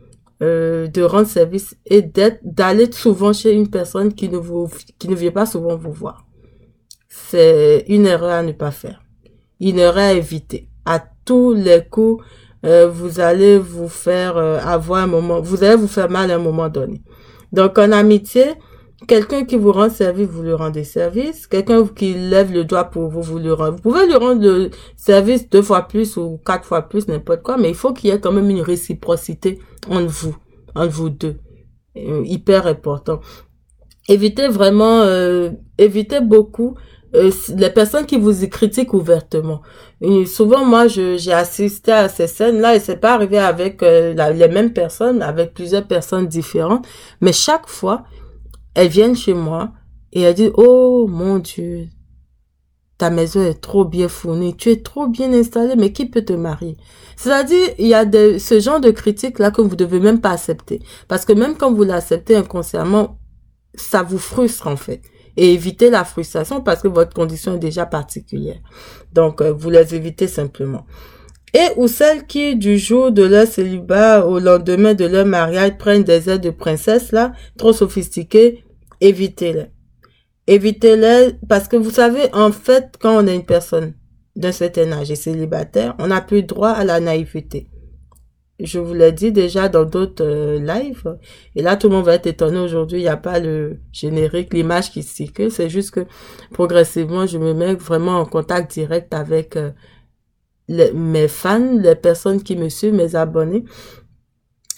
euh, 0.42 0.88
de 0.88 1.02
rendre 1.02 1.28
service 1.28 1.76
et 1.86 2.02
d'être 2.02 2.40
d'aller 2.42 2.90
souvent 2.90 3.32
chez 3.32 3.52
une 3.52 3.68
personne 3.68 4.12
qui 4.12 4.28
ne 4.28 5.14
vient 5.14 5.30
pas 5.30 5.46
souvent 5.46 5.76
vous 5.76 5.92
voir. 5.92 6.24
C'est 7.08 7.84
une 7.88 8.06
erreur 8.06 8.32
à 8.32 8.42
ne 8.42 8.52
pas 8.52 8.70
faire. 8.70 9.02
Une 9.60 9.78
erreur 9.78 9.98
à 9.98 10.12
éviter. 10.14 10.68
À 10.84 11.04
tous 11.24 11.52
les 11.52 11.84
coups, 11.88 12.24
euh, 12.64 12.88
vous 12.88 13.20
allez 13.20 13.58
vous 13.58 13.88
faire 13.88 14.36
euh, 14.36 14.58
avoir 14.58 15.02
un 15.02 15.06
moment, 15.06 15.40
vous 15.40 15.62
allez 15.62 15.76
vous 15.76 15.88
faire 15.88 16.10
mal 16.10 16.30
à 16.30 16.36
un 16.36 16.38
moment 16.38 16.68
donné. 16.68 17.02
Donc 17.52 17.78
en 17.78 17.92
amitié, 17.92 18.54
Quelqu'un 19.08 19.44
qui 19.44 19.56
vous 19.56 19.72
rend 19.72 19.90
service, 19.90 20.28
vous 20.28 20.42
lui 20.42 20.52
rendez 20.52 20.84
service. 20.84 21.46
Quelqu'un 21.46 21.86
qui 21.86 22.14
lève 22.14 22.52
le 22.52 22.64
doigt 22.64 22.84
pour 22.84 23.08
vous, 23.08 23.22
vous 23.22 23.38
lui 23.38 23.50
rendez. 23.50 23.76
Vous 23.76 23.82
pouvez 23.82 24.06
lui 24.06 24.14
rendre 24.14 24.42
le 24.42 24.70
service 24.96 25.48
deux 25.48 25.62
fois 25.62 25.82
plus 25.88 26.16
ou 26.16 26.40
quatre 26.44 26.64
fois 26.64 26.82
plus, 26.82 27.08
n'importe 27.08 27.42
quoi, 27.42 27.56
mais 27.56 27.70
il 27.70 27.74
faut 27.74 27.92
qu'il 27.92 28.10
y 28.10 28.12
ait 28.12 28.20
quand 28.20 28.32
même 28.32 28.50
une 28.50 28.60
réciprocité 28.60 29.58
entre 29.88 30.06
vous, 30.06 30.36
entre 30.74 30.92
vous 30.92 31.10
deux. 31.10 31.36
Euh, 31.96 32.22
hyper 32.24 32.66
important. 32.66 33.20
évitez 34.08 34.48
vraiment, 34.48 35.02
euh, 35.02 35.50
évitez 35.76 36.20
beaucoup 36.20 36.74
euh, 37.14 37.30
les 37.54 37.68
personnes 37.68 38.06
qui 38.06 38.16
vous 38.16 38.46
critiquent 38.48 38.94
ouvertement. 38.94 39.60
souvent, 40.26 40.64
moi, 40.64 40.86
j'ai 40.86 41.32
assisté 41.32 41.92
à 41.92 42.08
ces 42.08 42.26
scènes-là 42.26 42.76
et 42.76 42.80
c'est 42.80 42.96
pas 42.96 43.12
arrivé 43.12 43.38
avec 43.38 43.82
les 43.82 44.48
mêmes 44.48 44.72
personnes, 44.72 45.20
avec 45.20 45.52
plusieurs 45.52 45.86
personnes 45.86 46.26
différentes, 46.26 46.86
mais 47.20 47.32
chaque 47.32 47.68
fois, 47.68 48.04
elles 48.74 48.88
viennent 48.88 49.16
chez 49.16 49.34
moi 49.34 49.72
et 50.12 50.22
elles 50.22 50.34
disent, 50.34 50.52
oh 50.54 51.06
mon 51.08 51.38
Dieu, 51.38 51.88
ta 52.98 53.10
maison 53.10 53.42
est 53.42 53.60
trop 53.60 53.84
bien 53.84 54.08
fournie, 54.08 54.56
tu 54.56 54.70
es 54.70 54.82
trop 54.82 55.08
bien 55.08 55.32
installé, 55.32 55.74
mais 55.76 55.92
qui 55.92 56.06
peut 56.06 56.24
te 56.24 56.32
marier? 56.32 56.76
C'est-à-dire, 57.16 57.70
il 57.78 57.88
y 57.88 57.94
a 57.94 58.04
ce 58.38 58.60
genre 58.60 58.80
de 58.80 58.90
critiques-là 58.90 59.50
que 59.50 59.60
vous 59.60 59.76
devez 59.76 60.00
même 60.00 60.20
pas 60.20 60.30
accepter. 60.30 60.80
Parce 61.08 61.24
que 61.24 61.32
même 61.32 61.56
quand 61.56 61.72
vous 61.72 61.84
l'acceptez 61.84 62.36
inconsciemment, 62.36 63.18
ça 63.74 64.02
vous 64.02 64.18
frustre 64.18 64.66
en 64.66 64.76
fait 64.76 65.02
et 65.36 65.52
éviter 65.52 65.90
la 65.90 66.04
frustration 66.04 66.60
parce 66.60 66.82
que 66.82 66.88
votre 66.88 67.14
condition 67.14 67.54
est 67.54 67.58
déjà 67.58 67.86
particulière. 67.86 68.60
Donc, 69.12 69.40
euh, 69.40 69.52
vous 69.52 69.70
les 69.70 69.94
évitez 69.94 70.28
simplement. 70.28 70.86
Et 71.54 71.68
ou 71.76 71.86
celles 71.86 72.26
qui, 72.26 72.56
du 72.56 72.78
jour 72.78 73.12
de 73.12 73.22
leur 73.22 73.46
célibat 73.46 74.26
au 74.26 74.38
lendemain 74.38 74.94
de 74.94 75.04
leur 75.04 75.26
mariage, 75.26 75.76
prennent 75.78 76.02
des 76.02 76.30
aides 76.30 76.40
de 76.40 76.50
princesse, 76.50 77.12
là, 77.12 77.32
trop 77.58 77.72
sophistiquées, 77.72 78.64
évitez-les. 79.00 79.66
Évitez-les 80.46 81.34
parce 81.48 81.68
que 81.68 81.76
vous 81.76 81.90
savez, 81.90 82.32
en 82.32 82.52
fait, 82.52 82.94
quand 83.00 83.22
on 83.22 83.26
est 83.26 83.34
une 83.34 83.44
personne 83.44 83.94
d'un 84.34 84.52
certain 84.52 84.90
âge 84.92 85.10
et 85.10 85.16
célibataire, 85.16 85.94
on 85.98 86.06
n'a 86.06 86.22
plus 86.22 86.42
droit 86.42 86.70
à 86.70 86.84
la 86.84 87.00
naïveté 87.00 87.68
je 88.62 88.78
vous 88.78 88.94
l'ai 88.94 89.12
dit 89.12 89.32
déjà 89.32 89.68
dans 89.68 89.84
d'autres 89.84 90.24
euh, 90.24 90.58
lives. 90.58 91.18
Et 91.56 91.62
là, 91.62 91.76
tout 91.76 91.88
le 91.88 91.96
monde 91.96 92.04
va 92.04 92.14
être 92.14 92.26
étonné 92.26 92.58
aujourd'hui. 92.58 93.00
Il 93.00 93.02
n'y 93.02 93.08
a 93.08 93.16
pas 93.16 93.38
le 93.40 93.80
générique, 93.92 94.54
l'image 94.54 94.90
qui 94.90 95.02
circule. 95.02 95.50
C'est 95.50 95.68
juste 95.68 95.90
que 95.90 96.06
progressivement, 96.52 97.26
je 97.26 97.38
me 97.38 97.54
mets 97.54 97.74
vraiment 97.74 98.18
en 98.18 98.24
contact 98.24 98.72
direct 98.72 99.12
avec 99.14 99.56
euh, 99.56 99.70
mes 100.68 101.28
fans, 101.28 101.78
les 101.78 101.94
personnes 101.94 102.42
qui 102.42 102.56
me 102.56 102.68
suivent, 102.68 102.94
mes 102.94 103.14
abonnés. 103.14 103.64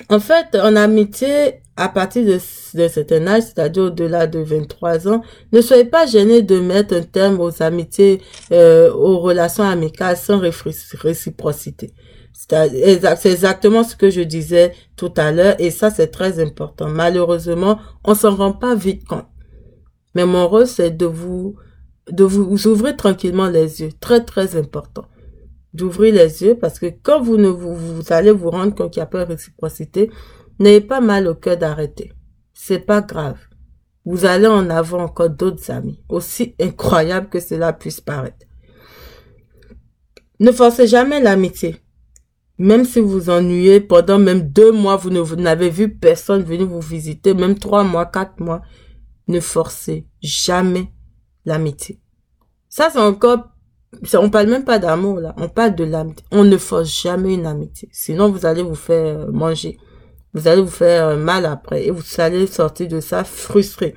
En 0.08 0.18
fait, 0.18 0.56
en 0.56 0.76
amitié, 0.76 1.62
à 1.76 1.88
partir 1.88 2.24
de, 2.24 2.34
de 2.34 2.88
certain 2.88 3.26
âge, 3.26 3.44
c'est-à-dire 3.44 3.84
au-delà 3.84 4.26
de 4.26 4.40
23 4.40 5.08
ans, 5.08 5.22
ne 5.52 5.60
soyez 5.60 5.84
pas 5.84 6.06
gênés 6.06 6.42
de 6.42 6.58
mettre 6.60 6.94
un 6.94 7.02
terme 7.02 7.40
aux 7.40 7.62
amitiés, 7.62 8.20
euh, 8.52 8.92
aux 8.92 9.18
relations 9.20 9.64
amicales 9.64 10.16
sans 10.16 10.38
réciprocité. 10.38 11.92
C'est 12.32 12.74
exactement 13.22 13.84
ce 13.84 13.94
que 13.94 14.10
je 14.10 14.20
disais 14.20 14.74
tout 14.96 15.12
à 15.16 15.30
l'heure 15.30 15.54
et 15.60 15.70
ça 15.70 15.90
c'est 15.90 16.08
très 16.08 16.42
important. 16.42 16.88
Malheureusement, 16.88 17.78
on 18.04 18.14
s'en 18.14 18.34
rend 18.34 18.52
pas 18.52 18.74
vite 18.74 19.06
compte. 19.06 19.26
Mais 20.14 20.26
mon 20.26 20.48
rôle 20.48 20.66
c'est 20.66 20.90
de 20.90 21.06
vous 21.06 21.56
de 22.10 22.24
vous 22.24 22.66
ouvrir 22.66 22.96
tranquillement 22.96 23.48
les 23.48 23.80
yeux, 23.80 23.90
très 23.98 24.22
très 24.24 24.56
important. 24.56 25.06
D'ouvrir 25.75 26.14
les 26.14 26.43
yeux 26.43 26.54
parce 26.57 26.78
que 26.78 26.87
quand 26.87 27.21
vous 27.21 27.37
ne 27.37 27.49
vous, 27.49 27.75
vous 27.75 28.12
allez 28.12 28.31
vous 28.31 28.50
rendre 28.50 28.75
compte 28.75 28.93
qu'il 28.93 29.00
n'y 29.00 29.04
a 29.04 29.07
pas 29.07 29.25
de 29.25 29.33
réciprocité, 29.33 30.11
n'ayez 30.59 30.81
pas 30.81 31.00
mal 31.00 31.26
au 31.26 31.35
cœur 31.35 31.57
d'arrêter. 31.57 32.12
C'est 32.52 32.78
pas 32.78 33.00
grave. 33.02 33.38
Vous 34.04 34.25
allez 34.25 34.47
en 34.47 34.71
avoir 34.71 35.02
encore 35.02 35.31
d'autres 35.31 35.71
amis, 35.71 36.00
aussi 36.09 36.54
incroyable 36.61 37.28
que 37.28 37.40
cela 37.40 37.73
puisse 37.73 38.00
paraître. 38.00 38.47
Ne 40.40 40.52
forcez 40.52 40.87
jamais 40.87 41.21
l'amitié. 41.21 41.76
Même 42.59 42.85
si 42.85 43.00
vous 43.00 43.31
ennuyez 43.31 43.81
pendant 43.81 44.19
même 44.19 44.43
deux 44.43 44.71
mois, 44.71 44.97
vous 44.97 45.11
n'avez 45.11 45.71
vu 45.71 45.97
personne 45.97 46.43
venir 46.43 46.66
vous 46.66 46.81
visiter, 46.81 47.35
même 47.35 47.59
trois 47.59 47.83
mois, 47.83 48.07
quatre 48.07 48.38
mois, 48.40 48.62
ne 49.26 49.40
forcez 49.40 50.07
jamais 50.23 50.93
l'amitié. 51.45 52.00
Ça, 52.69 52.90
c'est 52.93 53.00
encore, 53.00 53.53
on 54.14 54.30
parle 54.30 54.48
même 54.48 54.64
pas 54.64 54.78
d'amour, 54.78 55.20
là. 55.20 55.34
On 55.38 55.48
parle 55.48 55.74
de 55.74 55.84
l'amitié. 55.84 56.24
On 56.30 56.44
ne 56.44 56.56
force 56.56 57.02
jamais 57.02 57.34
une 57.34 57.46
amitié. 57.46 57.88
Sinon, 57.92 58.30
vous 58.30 58.46
allez 58.46 58.62
vous 58.62 58.74
faire 58.74 59.20
euh, 59.20 59.30
manger. 59.30 59.78
Vous 60.32 60.48
allez 60.48 60.62
vous 60.62 60.68
faire 60.68 61.08
euh, 61.08 61.16
mal 61.16 61.46
après 61.46 61.86
et 61.86 61.90
vous 61.90 62.02
allez 62.18 62.46
sortir 62.46 62.88
de 62.88 63.00
ça 63.00 63.24
frustré. 63.24 63.94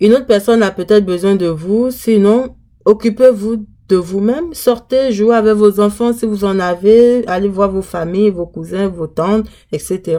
Une 0.00 0.12
autre 0.12 0.26
personne 0.26 0.62
a 0.62 0.70
peut-être 0.70 1.04
besoin 1.04 1.36
de 1.36 1.46
vous. 1.46 1.90
Sinon, 1.90 2.56
occupez-vous 2.84 3.66
de 3.88 3.96
vous-même. 3.96 4.52
Sortez, 4.52 5.12
jouez 5.12 5.34
avec 5.34 5.54
vos 5.54 5.80
enfants 5.80 6.12
si 6.12 6.26
vous 6.26 6.44
en 6.44 6.58
avez. 6.58 7.26
Allez 7.26 7.48
voir 7.48 7.70
vos 7.70 7.82
familles, 7.82 8.30
vos 8.30 8.46
cousins, 8.46 8.88
vos 8.88 9.06
tantes, 9.06 9.46
etc. 9.72 10.18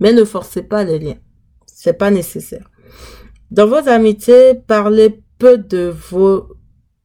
Mais 0.00 0.12
ne 0.12 0.24
forcez 0.24 0.62
pas 0.62 0.84
les 0.84 0.98
liens. 0.98 1.18
C'est 1.66 1.98
pas 1.98 2.10
nécessaire. 2.10 2.70
Dans 3.50 3.66
vos 3.66 3.88
amitiés, 3.88 4.54
parlez 4.66 5.22
peu 5.38 5.58
de 5.58 5.92
vos 6.10 6.48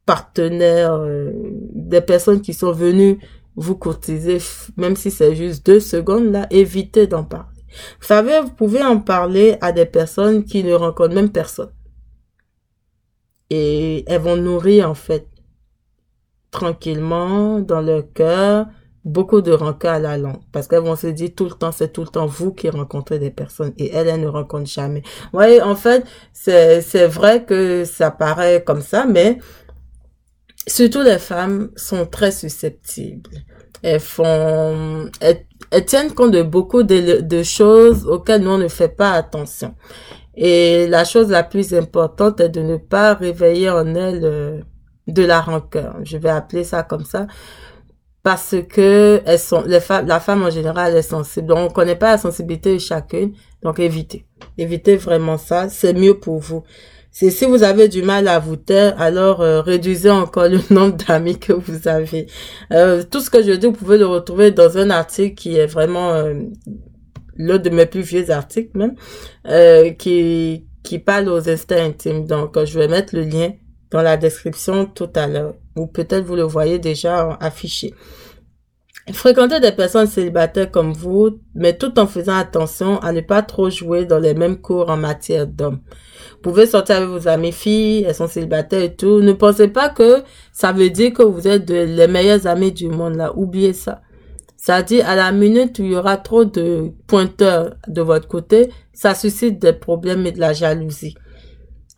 partenaires, 0.05 0.93
euh, 0.93 1.31
des 1.74 2.01
personnes 2.01 2.41
qui 2.41 2.53
sont 2.53 2.72
venues 2.72 3.19
vous 3.55 3.75
courtiser, 3.75 4.39
même 4.77 4.95
si 4.95 5.12
c'est 5.12 5.36
juste 5.36 5.65
deux 5.65 5.79
secondes 5.79 6.31
là, 6.31 6.48
évitez 6.50 7.07
d'en 7.07 7.24
parler. 7.24 7.48
Vous 8.00 8.07
savez, 8.07 8.39
vous 8.41 8.51
pouvez 8.51 8.81
en 8.83 9.00
parler 9.00 9.57
à 9.62 9.72
des 9.72 9.86
personnes 9.86 10.43
qui 10.43 10.63
ne 10.63 10.74
rencontrent 10.74 11.15
même 11.15 11.31
personne. 11.31 11.72
Et 13.50 14.03
elles 14.07 14.22
vont 14.22 14.38
nourrir 14.38 14.89
en 14.89 14.95
fait 14.95 15.27
tranquillement 16.51 17.60
dans 17.60 17.81
leur 17.81 18.12
cœur 18.13 18.67
beaucoup 19.05 19.41
de 19.41 19.51
rancœur 19.51 19.95
à 19.95 20.00
la 20.00 20.17
langue 20.17 20.39
parce 20.51 20.67
qu'elles 20.67 20.83
vont 20.83 20.95
se 20.95 21.07
dire 21.07 21.31
tout 21.36 21.45
le 21.45 21.51
temps 21.51 21.72
c'est 21.72 21.91
tout 21.91 22.01
le 22.03 22.07
temps 22.07 22.25
vous 22.25 22.53
qui 22.53 22.69
rencontrez 22.69 23.19
des 23.19 23.31
personnes 23.31 23.74
et 23.77 23.91
elles 23.93 24.07
elles 24.07 24.22
ne 24.22 24.27
rencontrent 24.27 24.69
jamais. 24.69 25.03
Ouais, 25.33 25.62
en 25.62 25.75
fait, 25.75 26.05
c'est 26.31 27.07
vrai 27.07 27.43
que 27.43 27.83
ça 27.86 28.12
paraît 28.12 28.63
comme 28.63 28.81
ça 28.81 29.05
mais 29.05 29.39
surtout 30.67 31.01
les 31.01 31.20
femmes 31.20 31.72
sont 31.75 32.05
très 32.05 32.32
susceptibles. 32.32 33.29
Elles 33.82 34.00
font 34.00 35.10
elles, 35.20 35.46
tiennent 35.86 36.13
compte 36.13 36.32
de 36.32 36.41
beaucoup 36.41 36.84
de, 36.84 37.43
choses 37.43 38.05
auxquelles 38.05 38.41
nous 38.41 38.51
on 38.51 38.58
ne 38.58 38.67
fait 38.67 38.89
pas 38.89 39.12
attention. 39.12 39.75
Et 40.36 40.88
la 40.88 41.05
chose 41.05 41.29
la 41.29 41.43
plus 41.43 41.74
importante 41.74 42.39
est 42.39 42.50
de 42.50 42.62
ne 42.62 42.77
pas 42.77 43.13
réveiller 43.13 43.70
en 43.70 43.93
elles 43.93 44.22
euh, 44.24 44.62
de 45.08 45.24
la 45.24 45.41
rancœur. 45.41 45.98
Je 46.03 46.17
vais 46.17 46.29
appeler 46.29 46.63
ça 46.63 46.84
comme 46.84 47.05
ça. 47.05 47.27
Parce 48.24 48.55
que 48.70 49.22
elles 49.25 49.38
sont, 49.38 49.63
les 49.67 49.82
femmes, 49.82 50.08
la 50.08 50.20
femme 50.22 50.43
en 50.43 50.50
général 50.50 50.96
est 50.96 51.01
sensible. 51.01 51.48
Donc, 51.48 51.72
on 51.72 51.74
connaît 51.74 51.98
pas 51.98 52.12
la 52.12 52.17
sensibilité 52.17 52.74
de 52.74 52.79
chacune. 52.79 53.34
Donc, 53.62 53.79
évitez. 53.79 54.25
Évitez 54.58 54.96
vraiment 54.96 55.38
ça. 55.38 55.67
C'est 55.70 55.93
mieux 55.93 56.17
pour 56.17 56.39
vous. 56.39 56.63
Si 57.13 57.46
vous 57.46 57.62
avez 57.62 57.89
du 57.89 58.01
mal 58.01 58.27
à 58.27 58.39
vous 58.39 58.55
taire, 58.55 59.00
alors 59.00 59.41
euh, 59.41 59.62
réduisez 59.62 60.10
encore 60.10 60.48
le 60.48 60.60
nombre 60.74 60.98
d'amis 60.98 61.38
que 61.38 61.53
vous 61.53 61.88
avez. 61.88 62.25
Euh, 62.72 63.03
tout 63.03 63.20
ce 63.20 63.29
que 63.29 63.43
je 63.43 63.51
dis, 63.51 63.67
vous 63.67 63.74
pouvez 63.74 64.00
le 64.00 64.08
retrouver 64.08 64.50
dans 64.50 64.79
un 64.79 64.89
article 64.89 65.36
qui 65.36 65.55
est 65.55 65.67
vraiment 65.67 66.10
euh, 66.13 66.34
l'un 67.38 67.60
de 67.60 67.70
mes 67.70 67.86
plus 67.86 68.01
vieux 68.01 68.32
articles 68.32 68.75
même, 68.75 68.96
qui 69.98 70.65
qui 70.82 71.00
parle 71.00 71.29
aux 71.29 71.48
instincts 71.48 71.86
intimes. 71.86 72.25
Donc, 72.25 72.62
je 72.65 72.79
vais 72.79 72.88
mettre 72.88 73.15
le 73.15 73.22
lien 73.22 73.51
dans 73.91 74.01
la 74.01 74.17
description 74.17 74.88
tout 74.88 75.10
à 75.15 75.27
l'heure, 75.27 75.53
ou 75.75 75.86
peut-être 75.86 76.25
vous 76.25 76.36
le 76.36 76.41
voyez 76.41 76.79
déjà 76.79 77.38
affiché. 77.39 77.93
Fréquentez 79.12 79.60
des 79.60 79.74
personnes 79.74 80.07
célibataires 80.07 80.72
comme 80.72 80.93
vous, 80.93 81.39
mais 81.55 81.77
tout 81.77 82.00
en 82.00 82.07
faisant 82.07 82.38
attention 82.38 83.00
à 83.00 83.12
ne 83.12 83.19
pas 83.19 83.41
trop 83.41 83.69
jouer 83.69 84.05
dans 84.05 84.19
les 84.19 84.33
mêmes 84.33 84.62
cours 84.62 84.89
en 84.89 84.95
matière 84.95 85.45
d'hommes. 85.45 85.81
Vous 86.31 86.51
pouvez 86.51 86.65
sortir 86.65 86.98
avec 86.98 87.10
vos 87.10 87.27
amis 87.27 87.51
filles, 87.51 88.05
elles 88.07 88.15
sont 88.15 88.29
célibataires 88.29 88.81
et 88.81 88.95
tout. 88.95 89.19
Ne 89.19 89.33
pensez 89.33 89.67
pas 89.67 89.89
que 89.89 90.24
ça 90.53 90.72
veut 90.72 90.89
dire 90.89 91.12
que 91.12 91.24
vous 91.24 91.50
êtes 91.50 91.69
les 91.69 92.07
meilleurs 92.07 92.48
amis 92.48 92.72
du 92.72 92.88
monde 92.88 93.15
là. 93.15 93.33
Oubliez 93.36 93.74
ça. 93.74 94.01
Ça 94.55 94.81
dit 94.81 95.01
à 95.01 95.17
la 95.17 95.33
minute 95.33 95.79
où 95.79 95.83
il 95.83 95.91
y 95.91 95.95
aura 95.98 96.15
trop 96.15 96.45
de 96.45 96.93
pointeurs 97.05 97.75
de 97.89 98.01
votre 98.01 98.29
côté, 98.29 98.72
ça 98.93 99.13
suscite 99.13 99.60
des 99.60 99.74
problèmes 99.74 100.25
et 100.25 100.31
de 100.31 100.39
la 100.39 100.53
jalousie. 100.53 101.15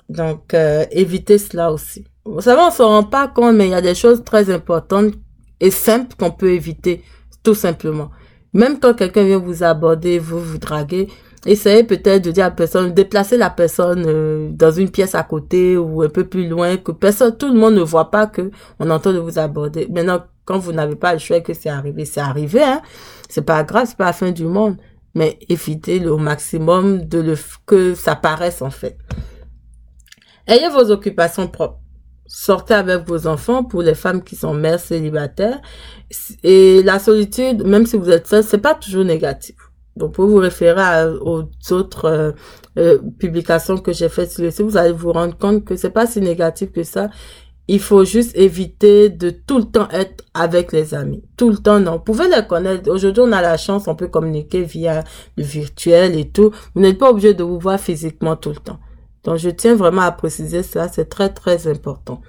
Donc, 0.09 0.55
euh, 0.55 0.85
évitez 0.89 1.37
cela 1.37 1.71
aussi. 1.71 2.05
Vous 2.25 2.41
savez, 2.41 2.61
on 2.67 2.71
se 2.71 2.81
rend 2.81 3.03
pas 3.03 3.27
compte, 3.27 3.55
mais 3.55 3.67
il 3.67 3.71
y 3.71 3.75
a 3.75 3.81
des 3.81 3.93
choses 3.93 4.23
très 4.23 4.49
importantes 4.49 5.13
et 5.59 5.71
simples 5.71 6.15
qu'on 6.17 6.31
peut 6.31 6.51
éviter, 6.51 7.03
tout 7.43 7.55
simplement. 7.55 8.11
Même 8.53 8.79
quand 8.79 8.93
quelqu'un 8.93 9.23
vient 9.25 9.37
vous 9.37 9.63
aborder, 9.63 10.17
vous 10.17 10.39
vous 10.39 10.57
draguer, 10.57 11.07
essayez 11.45 11.83
peut-être 11.83 12.23
de 12.23 12.31
dire 12.31 12.45
à 12.45 12.49
la 12.49 12.55
personne, 12.55 12.93
déplacer 12.93 13.37
la 13.37 13.49
personne 13.49 14.05
euh, 14.07 14.49
dans 14.51 14.71
une 14.71 14.89
pièce 14.89 15.13
à 15.15 15.23
côté 15.23 15.77
ou 15.77 16.01
un 16.01 16.09
peu 16.09 16.25
plus 16.25 16.47
loin, 16.47 16.77
que 16.77 16.91
personne, 16.91 17.35
tout 17.37 17.51
le 17.51 17.59
monde 17.59 17.75
ne 17.75 17.81
voit 17.81 18.11
pas 18.11 18.27
que 18.27 18.51
on 18.79 18.89
entend 18.89 19.13
de 19.13 19.19
vous 19.19 19.39
aborder. 19.39 19.87
Maintenant, 19.91 20.23
quand 20.45 20.59
vous 20.59 20.71
n'avez 20.71 20.95
pas 20.95 21.13
le 21.13 21.19
choix 21.19 21.41
que 21.41 21.53
c'est 21.53 21.69
arrivé, 21.69 22.05
c'est 22.05 22.21
arrivé, 22.21 22.63
hein. 22.63 22.81
C'est 23.29 23.41
pas 23.41 23.63
grave, 23.63 23.87
c'est 23.87 23.97
pas 23.97 24.05
la 24.05 24.13
fin 24.13 24.31
du 24.31 24.45
monde. 24.45 24.77
Mais 25.15 25.39
évitez 25.49 25.99
le 25.99 26.15
maximum 26.17 27.05
de 27.05 27.19
le, 27.19 27.35
que 27.65 27.95
ça 27.95 28.15
paraisse, 28.15 28.61
en 28.61 28.69
fait. 28.69 28.97
Ayez 30.47 30.69
vos 30.69 30.91
occupations 30.91 31.47
propres. 31.47 31.79
Sortez 32.27 32.73
avec 32.73 33.07
vos 33.07 33.27
enfants 33.27 33.63
pour 33.63 33.81
les 33.83 33.93
femmes 33.95 34.23
qui 34.23 34.35
sont 34.35 34.53
mères 34.53 34.79
célibataires. 34.79 35.61
Et 36.43 36.81
la 36.83 36.99
solitude, 36.99 37.63
même 37.63 37.85
si 37.85 37.97
vous 37.97 38.09
êtes 38.09 38.27
seul, 38.27 38.43
c'est 38.43 38.57
pas 38.57 38.73
toujours 38.73 39.03
négatif. 39.03 39.55
Donc, 39.95 40.13
pour 40.13 40.27
vous 40.27 40.37
référer 40.37 41.05
aux 41.21 41.43
autres 41.71 42.05
euh, 42.05 42.31
euh, 42.77 42.99
publications 43.17 43.77
que 43.77 43.93
j'ai 43.93 44.09
faites 44.09 44.31
sur 44.31 44.43
le 44.43 44.51
site, 44.51 44.65
vous 44.65 44.75
allez 44.77 44.91
vous 44.91 45.11
rendre 45.13 45.37
compte 45.37 45.63
que 45.63 45.77
c'est 45.77 45.89
pas 45.89 46.05
si 46.05 46.19
négatif 46.19 46.71
que 46.71 46.83
ça. 46.83 47.09
Il 47.67 47.79
faut 47.79 48.03
juste 48.03 48.35
éviter 48.37 49.09
de 49.09 49.29
tout 49.29 49.57
le 49.57 49.63
temps 49.63 49.87
être 49.89 50.23
avec 50.33 50.71
les 50.71 50.93
amis. 50.93 51.23
Tout 51.37 51.49
le 51.49 51.57
temps, 51.57 51.79
non. 51.79 51.93
Vous 51.93 51.99
pouvez 51.99 52.27
les 52.27 52.45
connaître. 52.45 52.91
Aujourd'hui, 52.91 53.23
on 53.25 53.31
a 53.31 53.41
la 53.41 53.57
chance, 53.57 53.87
on 53.87 53.95
peut 53.95 54.07
communiquer 54.07 54.63
via 54.63 55.03
le 55.37 55.43
virtuel 55.43 56.17
et 56.19 56.29
tout. 56.29 56.51
Vous 56.75 56.81
n'êtes 56.81 56.97
pas 56.97 57.09
obligé 57.09 57.33
de 57.33 57.43
vous 57.43 57.57
voir 57.57 57.79
physiquement 57.79 58.35
tout 58.35 58.49
le 58.49 58.57
temps. 58.57 58.79
Donc, 59.25 59.37
je 59.37 59.49
tiens 59.49 59.75
vraiment 59.75 60.03
à 60.03 60.11
préciser 60.11 60.63
ça. 60.63 60.87
C'est 60.87 61.09
très, 61.09 61.29
très 61.29 61.67
important. 61.67 62.21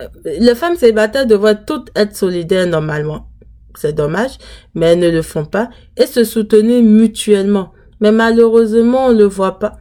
Euh, 0.00 0.08
les 0.24 0.54
femmes 0.54 0.76
célibataires 0.76 1.26
devraient 1.26 1.64
toutes 1.64 1.90
être 1.94 2.16
solidaires 2.16 2.66
normalement 2.66 3.28
c'est 3.78 3.92
dommage, 3.92 4.38
mais 4.74 4.86
elles 4.86 4.98
ne 4.98 5.10
le 5.10 5.22
font 5.22 5.44
pas, 5.44 5.68
et 5.96 6.06
se 6.06 6.24
soutenir 6.24 6.82
mutuellement. 6.82 7.72
Mais 8.00 8.12
malheureusement, 8.12 9.06
on 9.06 9.12
ne 9.12 9.18
le 9.18 9.24
voit 9.24 9.58
pas. 9.58 9.76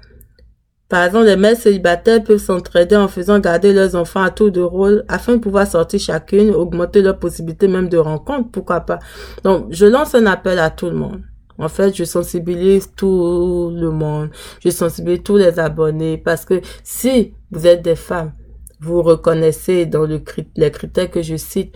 Par 0.88 1.04
exemple, 1.04 1.26
les 1.26 1.36
mères 1.36 1.58
célibataires 1.58 2.24
peuvent 2.24 2.38
s'entraider 2.38 2.96
en 2.96 3.08
faisant 3.08 3.40
garder 3.40 3.74
leurs 3.74 3.96
enfants 3.96 4.22
à 4.22 4.30
tour 4.30 4.52
de 4.52 4.62
rôle 4.62 5.04
afin 5.08 5.34
de 5.34 5.40
pouvoir 5.40 5.68
sortir 5.68 6.00
chacune, 6.00 6.52
augmenter 6.52 7.02
leur 7.02 7.18
possibilité 7.18 7.68
même 7.68 7.90
de 7.90 7.98
rencontre, 7.98 8.52
pourquoi 8.52 8.82
pas. 8.82 9.00
Donc, 9.44 9.68
je 9.72 9.86
lance 9.86 10.14
un 10.14 10.28
appel 10.28 10.60
à 10.60 10.70
tout 10.70 10.88
le 10.88 10.96
monde. 10.96 11.22
En 11.58 11.70
fait, 11.70 11.96
je 11.96 12.04
sensibilise 12.04 12.92
tout 12.96 13.72
le 13.74 13.92
monde. 13.92 14.30
Je 14.64 14.70
sensibilise 14.70 15.24
tous 15.24 15.38
les 15.38 15.60
abonnés 15.60 16.18
parce 16.18 16.46
que 16.46 16.62
si 16.84 17.34
vous 17.52 17.66
êtes 17.66 17.82
des 17.82 17.96
femmes, 17.96 18.34
vous 18.82 19.02
reconnaissez 19.02 19.86
dans 19.86 20.06
le, 20.06 20.22
les 20.56 20.72
critères 20.72 21.10
que 21.10 21.22
je 21.22 21.38
cite, 21.38 21.74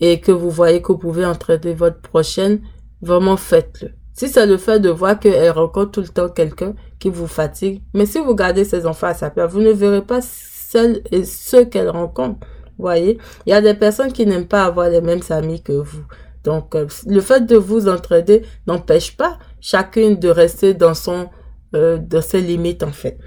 et 0.00 0.20
que 0.20 0.32
vous 0.32 0.50
voyez 0.50 0.80
que 0.82 0.88
vous 0.92 0.98
pouvez 0.98 1.24
entraîner 1.24 1.74
votre 1.74 2.00
prochaine, 2.00 2.60
vraiment 3.02 3.36
faites-le. 3.36 3.90
Si 4.14 4.28
c'est 4.28 4.46
le 4.46 4.56
fait 4.56 4.80
de 4.80 4.88
voir 4.88 5.18
qu'elle 5.18 5.50
rencontre 5.50 5.92
tout 5.92 6.00
le 6.00 6.08
temps 6.08 6.28
quelqu'un 6.28 6.74
qui 6.98 7.08
vous 7.08 7.26
fatigue, 7.26 7.82
mais 7.94 8.06
si 8.06 8.18
vous 8.18 8.34
gardez 8.34 8.64
ses 8.64 8.86
enfants 8.86 9.08
à 9.08 9.14
sa 9.14 9.30
place, 9.30 9.52
vous 9.52 9.60
ne 9.60 9.70
verrez 9.70 10.02
pas 10.02 10.20
celles 10.22 11.02
et 11.10 11.24
ceux 11.24 11.64
qu'elle 11.64 11.88
rencontre. 11.88 12.46
Voyez, 12.78 13.18
il 13.46 13.50
y 13.50 13.52
a 13.52 13.60
des 13.60 13.74
personnes 13.74 14.12
qui 14.12 14.26
n'aiment 14.26 14.48
pas 14.48 14.64
avoir 14.64 14.88
les 14.88 15.02
mêmes 15.02 15.20
amis 15.30 15.62
que 15.62 15.72
vous. 15.72 16.04
Donc, 16.44 16.74
euh, 16.74 16.86
le 17.06 17.20
fait 17.20 17.44
de 17.46 17.56
vous 17.56 17.88
entraider 17.88 18.42
n'empêche 18.66 19.16
pas 19.16 19.38
chacune 19.60 20.16
de 20.16 20.28
rester 20.28 20.74
dans 20.74 20.94
son, 20.94 21.28
euh, 21.74 21.98
dans 21.98 22.22
ses 22.22 22.40
limites 22.40 22.82
en 22.82 22.92
fait. 22.92 23.18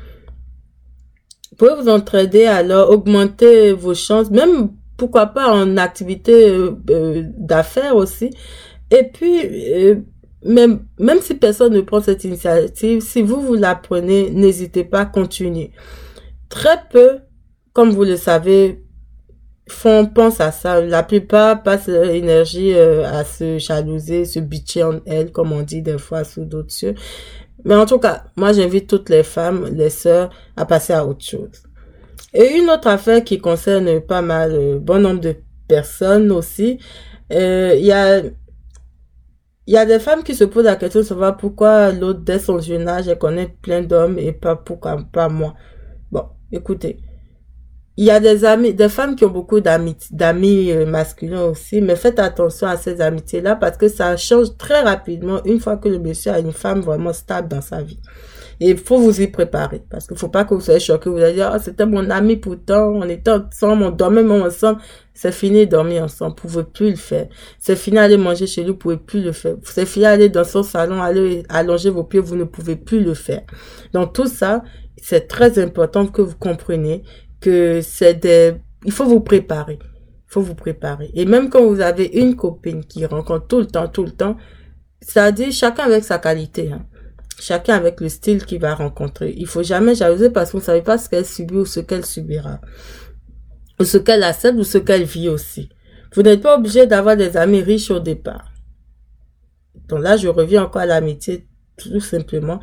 Vous 1.52 1.58
pouvez 1.58 1.76
vous 1.76 1.90
entraider 1.90 2.46
alors, 2.46 2.90
augmenter 2.90 3.72
vos 3.74 3.94
chances, 3.94 4.32
même 4.32 4.72
pourquoi 4.98 5.28
pas 5.28 5.54
en 5.54 5.78
activité 5.78 6.50
euh, 6.50 7.24
d'affaires 7.38 7.96
aussi. 7.96 8.32
Et 8.90 9.04
puis, 9.04 10.04
même, 10.46 10.86
même 11.00 11.20
si 11.20 11.36
personne 11.36 11.74
ne 11.74 11.82
prend 11.82 12.02
cette 12.02 12.24
initiative, 12.24 13.02
si 13.02 13.22
vous, 13.22 13.42
vous 13.42 13.56
la 13.56 13.76
prenez, 13.76 14.30
n'hésitez 14.32 14.84
pas 14.84 15.02
à 15.02 15.06
continuer. 15.06 15.72
Très 16.50 16.82
peu, 16.92 17.20
comme 17.72 17.92
vous 17.92 18.04
le 18.04 18.18
savez, 18.18 18.83
font, 19.68 20.06
pense 20.06 20.42
à 20.42 20.52
ça. 20.52 20.82
La 20.82 21.04
plupart 21.04 21.64
passent 21.64 21.88
leur 21.88 22.10
énergie 22.10 22.74
à 22.74 23.24
se 23.24 23.58
jalouser, 23.58 24.26
se 24.26 24.40
bitcher 24.40 24.84
en 24.84 25.00
elles, 25.06 25.32
comme 25.32 25.52
on 25.52 25.62
dit 25.62 25.82
des 25.82 25.98
fois 25.98 26.24
sous 26.24 26.46
d'autres 26.46 26.72
cieux. 26.72 26.96
Mais 27.66 27.76
en 27.76 27.86
tout 27.86 28.00
cas, 28.00 28.26
moi, 28.36 28.52
j'invite 28.54 28.88
toutes 28.88 29.10
les 29.10 29.24
femmes, 29.24 29.66
les 29.74 29.90
sœurs, 29.90 30.30
à 30.58 30.66
passer 30.66 30.94
à 30.94 31.06
autre 31.06 31.24
chose. 31.24 31.64
Et 32.34 32.58
une 32.58 32.70
autre 32.70 32.88
affaire 32.88 33.24
qui 33.24 33.40
concerne 33.40 34.02
pas 34.02 34.22
mal, 34.22 34.52
euh, 34.54 34.80
bon 34.80 35.00
nombre 35.02 35.22
de 35.22 35.36
personnes 35.68 36.32
aussi, 36.32 36.80
euh, 37.32 37.76
il 37.78 37.86
y 37.86 37.92
a 37.92 38.22
il 39.66 39.74
y 39.74 39.78
a 39.78 39.86
des 39.86 40.00
femmes 40.00 40.24
qui 40.24 40.36
se 40.36 40.44
posent 40.44 40.66
la 40.66 40.76
question 40.76 41.00
de 41.00 41.06
savoir 41.06 41.38
pourquoi 41.38 41.94
l'autre, 41.94 42.20
dès 42.20 42.40
son 42.40 42.60
jeune 42.60 42.86
âge, 42.88 43.08
elle 43.08 43.18
connaît 43.18 43.48
plein 43.62 43.82
d'hommes 43.82 44.20
et 44.20 44.34
pas 44.34 44.58
pourquoi 44.58 44.98
pas 45.14 45.30
moi. 45.30 45.54
Bon, 46.12 46.26
écoutez. 46.52 46.98
Il 47.96 48.06
y 48.06 48.10
a 48.10 48.20
des 48.20 48.44
amis, 48.44 48.74
des 48.74 48.90
femmes 48.90 49.16
qui 49.16 49.24
ont 49.24 49.30
beaucoup 49.30 49.60
d'amis, 49.60 49.96
euh, 50.72 50.86
masculins 50.88 51.44
aussi, 51.44 51.80
mais 51.80 51.96
faites 51.96 52.18
attention 52.18 52.66
à 52.66 52.76
ces 52.76 53.02
amitiés-là 53.02 53.56
parce 53.56 53.78
que 53.78 53.88
ça 53.88 54.18
change 54.18 54.58
très 54.58 54.82
rapidement 54.82 55.44
une 55.46 55.60
fois 55.60 55.78
que 55.78 55.90
le 55.90 56.00
monsieur 56.00 56.32
a 56.32 56.40
une 56.40 56.54
femme 56.54 56.82
vraiment 56.82 57.14
stable 57.14 57.50
dans 57.50 57.62
sa 57.62 57.84
vie. 57.84 58.00
Et 58.60 58.72
il 58.72 58.78
faut 58.78 58.98
vous 58.98 59.22
y 59.22 59.28
préparer. 59.28 59.84
Parce 59.90 60.08
qu'il 60.08 60.18
faut 60.18 60.30
pas 60.30 60.46
que 60.46 60.54
vous 60.54 60.62
soyez 60.62 60.80
choqués. 60.80 61.10
Vous 61.10 61.18
allez 61.18 61.34
dire, 61.34 61.52
oh, 61.54 61.60
c'était 61.62 61.86
mon 61.86 62.10
ami 62.10 62.38
pourtant, 62.38 62.88
on 62.88 63.08
était 63.10 63.32
ensemble, 63.32 63.84
on 63.84 63.92
dormait 63.92 64.24
même 64.24 64.42
ensemble. 64.42 64.80
C'est 65.14 65.32
fini 65.32 65.68
dormir 65.68 66.04
ensemble. 66.04 66.36
Vous 66.42 66.48
pouvez 66.48 66.64
plus 66.64 66.92
le 66.92 66.96
faire. 66.96 67.28
C'est 67.60 67.76
fini 67.76 67.98
d'aller 67.98 68.18
manger 68.18 68.48
chez 68.48 68.64
lui, 68.64 68.72
vous 68.72 68.78
pouvez 68.78 68.98
plus 68.98 69.22
le 69.22 69.32
faire. 69.34 69.56
C'est 69.64 69.86
fini 69.86 70.06
d'aller 70.06 70.30
dans 70.30 70.44
son 70.44 70.64
salon, 70.64 71.02
aller 71.02 71.44
allonger 71.50 71.90
vos 71.90 72.04
pieds, 72.04 72.20
vous 72.20 72.36
ne 72.36 72.46
pouvez 72.46 72.76
plus 72.76 73.02
le 73.02 73.14
faire. 73.14 73.42
Donc 73.94 74.14
tout 74.14 74.28
ça, 74.28 74.64
c'est 75.02 75.28
très 75.28 75.60
important 75.60 76.08
que 76.08 76.22
vous 76.22 76.38
compreniez 76.38 77.04
que 77.44 77.82
c'est 77.82 78.16
des, 78.16 78.54
il 78.86 78.92
faut 78.92 79.06
vous 79.06 79.22
préparer. 79.22 79.80
Il 79.82 80.34
faut 80.34 80.42
vous 80.42 80.56
préparer. 80.56 81.12
Et 81.14 81.26
même 81.26 81.50
quand 81.50 81.64
vous 81.64 81.82
avez 81.82 82.06
une 82.06 82.36
copine 82.36 82.84
qui 82.86 83.06
rencontre 83.06 83.48
tout 83.48 83.60
le 83.60 83.68
temps, 83.68 83.88
tout 83.88 84.04
le 84.04 84.12
temps, 84.12 84.38
dit 85.36 85.52
chacun 85.52 85.84
avec 85.84 86.04
sa 86.04 86.18
qualité. 86.18 86.72
Hein 86.72 86.86
chacun 87.40 87.76
avec 87.76 88.00
le 88.00 88.10
style 88.10 88.46
qu'il 88.46 88.60
va 88.60 88.74
rencontrer. 88.74 89.34
Il 89.38 89.48
faut 89.48 89.64
jamais 89.64 89.96
jalouser 89.96 90.30
parce 90.30 90.52
qu'on 90.52 90.60
ne 90.60 90.64
savait 90.64 90.82
pas 90.82 90.98
ce 90.98 91.10
qu'elle 91.10 91.26
subit 91.26 91.56
ou 91.56 91.66
ce 91.66 91.80
qu'elle 91.82 92.06
subira. 92.06 92.62
Ou 93.80 93.84
ce 93.84 93.98
qu'elle 93.98 94.24
accepte 94.24 94.58
ou 94.58 94.64
ce 94.64 94.78
qu'elle 94.78 95.04
vit 95.04 95.30
aussi. 95.30 95.70
Vous 96.14 96.22
n'êtes 96.22 96.42
pas 96.42 96.58
obligé 96.58 96.86
d'avoir 96.86 97.18
des 97.18 97.36
amis 97.38 97.62
riches 97.62 97.92
au 97.92 98.00
départ. 98.00 98.52
Donc 99.90 100.02
là, 100.02 100.16
je 100.16 100.28
reviens 100.28 100.64
encore 100.64 100.84
à 100.84 100.86
l'amitié, 100.86 101.48
tout 101.78 102.00
simplement. 102.00 102.60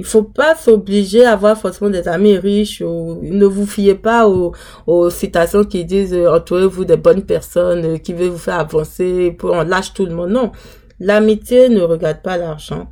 Il 0.00 0.06
faut 0.06 0.22
pas 0.22 0.56
s'obliger 0.56 1.26
à 1.26 1.32
avoir 1.32 1.58
forcément 1.58 1.90
des 1.90 2.08
amis 2.08 2.38
riches 2.38 2.80
ou 2.80 3.18
ne 3.20 3.44
vous 3.44 3.66
fiez 3.66 3.94
pas 3.94 4.26
aux, 4.26 5.10
citations 5.10 5.62
qui 5.62 5.84
disent 5.84 6.14
euh, 6.14 6.34
entourez-vous 6.34 6.86
des 6.86 6.96
bonnes 6.96 7.26
personnes 7.26 7.84
euh, 7.84 7.98
qui 7.98 8.14
veulent 8.14 8.30
vous 8.30 8.38
faire 8.38 8.60
avancer, 8.60 9.30
pour 9.32 9.50
on 9.52 9.62
lâche 9.62 9.92
tout 9.92 10.06
le 10.06 10.14
monde. 10.14 10.30
Non. 10.30 10.52
L'amitié 11.00 11.68
ne 11.68 11.82
regarde 11.82 12.22
pas 12.22 12.38
l'argent. 12.38 12.88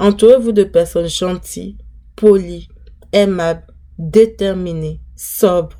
Entourez-vous 0.00 0.50
de 0.50 0.64
personnes 0.64 1.08
gentilles, 1.08 1.78
polies, 2.16 2.66
aimables, 3.12 3.68
déterminées, 3.96 5.00
sobres, 5.14 5.76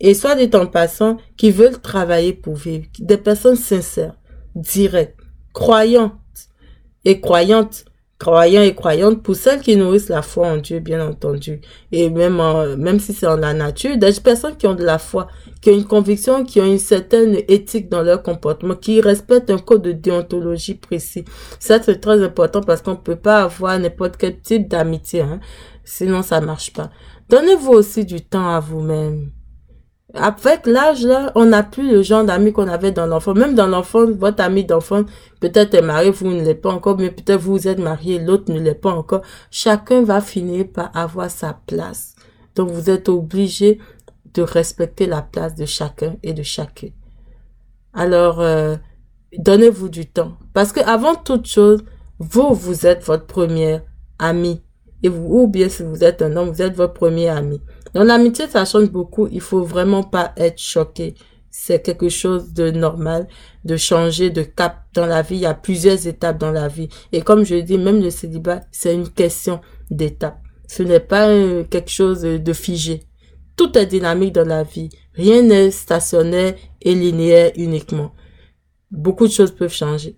et 0.00 0.12
soit 0.12 0.34
dit 0.34 0.54
en 0.54 0.66
passant, 0.66 1.16
qui 1.38 1.50
veulent 1.50 1.80
travailler 1.80 2.34
pour 2.34 2.56
vivre, 2.56 2.84
des 2.98 3.16
personnes 3.16 3.56
sincères, 3.56 4.18
directes, 4.54 5.18
croyantes 5.54 6.12
et 7.06 7.22
croyantes 7.22 7.86
croyants 8.18 8.62
et 8.62 8.74
croyantes, 8.74 9.22
pour 9.22 9.36
celles 9.36 9.60
qui 9.60 9.76
nourrissent 9.76 10.08
la 10.08 10.22
foi 10.22 10.48
en 10.48 10.56
Dieu, 10.56 10.80
bien 10.80 11.06
entendu, 11.06 11.60
et 11.92 12.10
même, 12.10 12.42
même 12.76 12.98
si 12.98 13.12
c'est 13.12 13.28
en 13.28 13.36
la 13.36 13.54
nature, 13.54 13.96
des 13.96 14.12
personnes 14.22 14.56
qui 14.56 14.66
ont 14.66 14.74
de 14.74 14.84
la 14.84 14.98
foi, 14.98 15.28
qui 15.60 15.70
ont 15.70 15.74
une 15.74 15.84
conviction, 15.84 16.44
qui 16.44 16.60
ont 16.60 16.66
une 16.66 16.78
certaine 16.78 17.36
éthique 17.46 17.88
dans 17.88 18.02
leur 18.02 18.22
comportement, 18.22 18.74
qui 18.74 19.00
respectent 19.00 19.50
un 19.50 19.58
code 19.58 19.82
de 19.82 19.92
déontologie 19.92 20.74
précis. 20.74 21.24
Ça, 21.60 21.80
c'est 21.80 22.00
très 22.00 22.22
important 22.22 22.60
parce 22.60 22.82
qu'on 22.82 22.96
peut 22.96 23.16
pas 23.16 23.42
avoir 23.42 23.78
n'importe 23.78 24.16
quel 24.16 24.40
type 24.40 24.68
d'amitié, 24.68 25.20
hein. 25.20 25.38
Sinon, 25.84 26.22
ça 26.22 26.40
marche 26.40 26.72
pas. 26.72 26.90
Donnez-vous 27.30 27.72
aussi 27.72 28.04
du 28.04 28.20
temps 28.20 28.50
à 28.50 28.60
vous-même. 28.60 29.30
Avec 30.14 30.66
l'âge, 30.66 31.04
là, 31.04 31.32
on 31.34 31.46
n'a 31.46 31.62
plus 31.62 31.90
le 31.90 32.02
genre 32.02 32.24
d'amis 32.24 32.52
qu'on 32.52 32.66
avait 32.66 32.92
dans 32.92 33.06
l'enfant. 33.06 33.34
Même 33.34 33.54
dans 33.54 33.66
l'enfant, 33.66 34.06
votre 34.10 34.42
ami 34.42 34.64
d'enfant, 34.64 35.04
peut-être 35.40 35.74
est 35.74 35.82
marié, 35.82 36.10
vous 36.10 36.28
ne 36.28 36.42
l'êtes 36.42 36.62
pas 36.62 36.72
encore, 36.72 36.96
mais 36.96 37.10
peut-être 37.10 37.40
vous 37.40 37.68
êtes 37.68 37.78
marié, 37.78 38.18
l'autre 38.18 38.50
ne 38.50 38.58
l'est 38.58 38.74
pas 38.74 38.90
encore. 38.90 39.20
Chacun 39.50 40.02
va 40.02 40.22
finir 40.22 40.66
par 40.72 40.90
avoir 40.96 41.30
sa 41.30 41.60
place. 41.66 42.14
Donc, 42.54 42.70
vous 42.70 42.88
êtes 42.88 43.10
obligé 43.10 43.78
de 44.32 44.42
respecter 44.42 45.06
la 45.06 45.20
place 45.20 45.54
de 45.54 45.66
chacun 45.66 46.16
et 46.22 46.32
de 46.32 46.42
chacune. 46.42 46.92
Alors, 47.92 48.40
euh, 48.40 48.76
donnez-vous 49.36 49.90
du 49.90 50.06
temps. 50.06 50.32
Parce 50.54 50.72
que 50.72 50.80
avant 50.80 51.16
toute 51.16 51.46
chose, 51.46 51.84
vous, 52.18 52.54
vous 52.54 52.86
êtes 52.86 53.04
votre 53.04 53.26
première 53.26 53.82
ami. 54.18 54.62
Et 55.02 55.08
vous, 55.08 55.26
ou 55.28 55.48
bien 55.48 55.68
si 55.68 55.82
vous 55.82 56.02
êtes 56.02 56.22
un 56.22 56.34
homme, 56.36 56.50
vous 56.50 56.62
êtes 56.62 56.74
votre 56.74 56.94
premier 56.94 57.28
ami. 57.28 57.60
Dans 57.94 58.04
l'amitié, 58.04 58.46
ça 58.48 58.64
change 58.64 58.90
beaucoup. 58.90 59.28
Il 59.30 59.40
faut 59.40 59.62
vraiment 59.62 60.02
pas 60.02 60.32
être 60.36 60.58
choqué. 60.58 61.14
C'est 61.50 61.82
quelque 61.82 62.08
chose 62.08 62.52
de 62.52 62.70
normal 62.70 63.26
de 63.64 63.76
changer 63.76 64.30
de 64.30 64.42
cap 64.42 64.84
dans 64.94 65.06
la 65.06 65.22
vie. 65.22 65.36
Il 65.36 65.42
y 65.42 65.46
a 65.46 65.54
plusieurs 65.54 66.06
étapes 66.06 66.38
dans 66.38 66.50
la 66.50 66.68
vie. 66.68 66.88
Et 67.12 67.22
comme 67.22 67.44
je 67.44 67.56
dis, 67.56 67.78
même 67.78 68.02
le 68.02 68.10
célibat, 68.10 68.62
c'est 68.70 68.94
une 68.94 69.08
question 69.08 69.60
d'étape. 69.90 70.40
Ce 70.66 70.82
n'est 70.82 71.00
pas 71.00 71.28
quelque 71.70 71.90
chose 71.90 72.22
de 72.22 72.52
figé. 72.52 73.04
Tout 73.56 73.76
est 73.76 73.86
dynamique 73.86 74.34
dans 74.34 74.46
la 74.46 74.62
vie. 74.62 74.90
Rien 75.14 75.42
n'est 75.42 75.70
stationnaire 75.70 76.54
et 76.80 76.94
linéaire 76.94 77.52
uniquement. 77.56 78.12
Beaucoup 78.90 79.26
de 79.26 79.32
choses 79.32 79.50
peuvent 79.50 79.72
changer. 79.72 80.17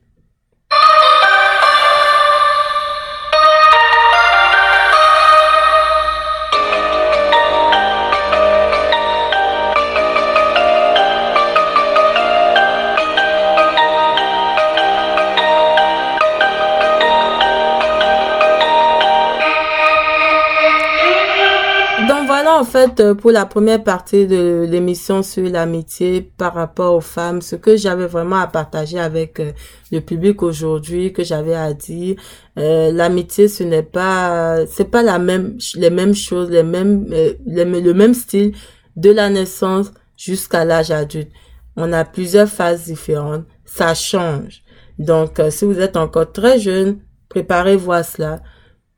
En 22.60 22.64
fait 22.64 23.00
euh, 23.00 23.14
pour 23.14 23.30
la 23.30 23.46
première 23.46 23.82
partie 23.82 24.26
de 24.26 24.66
l'émission 24.68 25.22
sur 25.22 25.48
l'amitié 25.48 26.20
par 26.20 26.52
rapport 26.52 26.94
aux 26.94 27.00
femmes, 27.00 27.40
ce 27.40 27.56
que 27.56 27.74
j'avais 27.74 28.06
vraiment 28.06 28.36
à 28.36 28.46
partager 28.48 28.98
avec 29.00 29.40
euh, 29.40 29.52
le 29.90 30.00
public 30.00 30.42
aujourd'hui, 30.42 31.12
que 31.14 31.24
j'avais 31.24 31.54
à 31.54 31.72
dire. 31.72 32.16
Euh, 32.58 32.92
l'amitié, 32.92 33.48
ce 33.48 33.62
n'est 33.64 33.82
pas, 33.82 34.66
c'est 34.66 34.90
pas 34.90 35.02
la 35.02 35.18
même, 35.18 35.56
les 35.76 35.88
mêmes 35.88 36.14
choses, 36.14 36.50
les 36.50 36.62
mêmes, 36.62 37.06
le 37.08 37.92
même 37.92 38.12
style 38.12 38.52
de 38.96 39.10
la 39.10 39.30
naissance 39.30 39.90
jusqu'à 40.18 40.66
l'âge 40.66 40.90
adulte. 40.90 41.30
On 41.76 41.92
a 41.94 42.04
plusieurs 42.04 42.48
phases 42.48 42.84
différentes, 42.84 43.44
ça 43.64 43.94
change. 43.94 44.62
Donc, 44.98 45.40
si 45.48 45.64
vous 45.64 45.80
êtes 45.80 45.96
encore 45.96 46.30
très 46.30 46.58
jeune, 46.58 46.98
préparez-vous 47.30 47.92
à 47.92 48.02
cela 48.02 48.42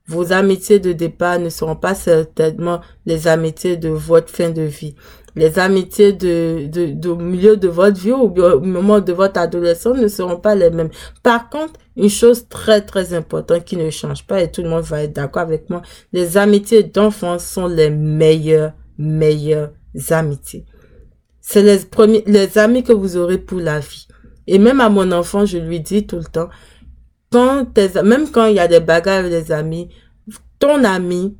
vos 0.06 0.32
amitiés 0.32 0.78
de 0.78 0.92
départ 0.92 1.38
ne 1.38 1.48
seront 1.48 1.76
pas 1.76 1.94
certainement 1.94 2.80
les 3.06 3.28
amitiés 3.28 3.76
de 3.76 3.88
votre 3.88 4.30
fin 4.30 4.50
de 4.50 4.62
vie. 4.62 4.94
Les 5.34 5.58
amitiés 5.58 6.12
de, 6.12 6.66
de, 6.66 7.08
au 7.08 7.16
milieu 7.16 7.56
de 7.56 7.68
votre 7.68 7.98
vie 7.98 8.12
ou 8.12 8.34
au 8.38 8.60
moment 8.60 9.00
de 9.00 9.12
votre 9.12 9.40
adolescence 9.40 9.96
ne 9.96 10.08
seront 10.08 10.36
pas 10.36 10.54
les 10.54 10.70
mêmes. 10.70 10.90
Par 11.22 11.48
contre, 11.48 11.74
une 11.96 12.10
chose 12.10 12.48
très 12.48 12.82
très 12.82 13.14
importante 13.14 13.64
qui 13.64 13.76
ne 13.76 13.88
change 13.90 14.26
pas 14.26 14.42
et 14.42 14.50
tout 14.50 14.62
le 14.62 14.68
monde 14.68 14.82
va 14.82 15.02
être 15.02 15.14
d'accord 15.14 15.42
avec 15.42 15.70
moi, 15.70 15.82
les 16.12 16.36
amitiés 16.36 16.82
d'enfance 16.82 17.44
sont 17.44 17.66
les 17.66 17.90
meilleures, 17.90 18.72
meilleures 18.98 19.70
amitiés. 20.10 20.66
C'est 21.40 21.62
les 21.62 21.78
premiers, 21.78 22.24
les 22.26 22.58
amis 22.58 22.82
que 22.82 22.92
vous 22.92 23.16
aurez 23.16 23.38
pour 23.38 23.58
la 23.58 23.80
vie. 23.80 24.06
Et 24.46 24.58
même 24.58 24.80
à 24.80 24.88
mon 24.88 25.12
enfant, 25.12 25.46
je 25.46 25.58
lui 25.58 25.80
dis 25.80 26.06
tout 26.06 26.16
le 26.16 26.24
temps, 26.24 26.48
même 27.32 28.30
quand 28.30 28.46
il 28.46 28.56
y 28.56 28.60
a 28.60 28.68
des 28.68 28.80
bagarres 28.80 29.20
avec 29.20 29.30
des 29.30 29.52
amis, 29.52 29.88
ton 30.58 30.84
ami, 30.84 31.36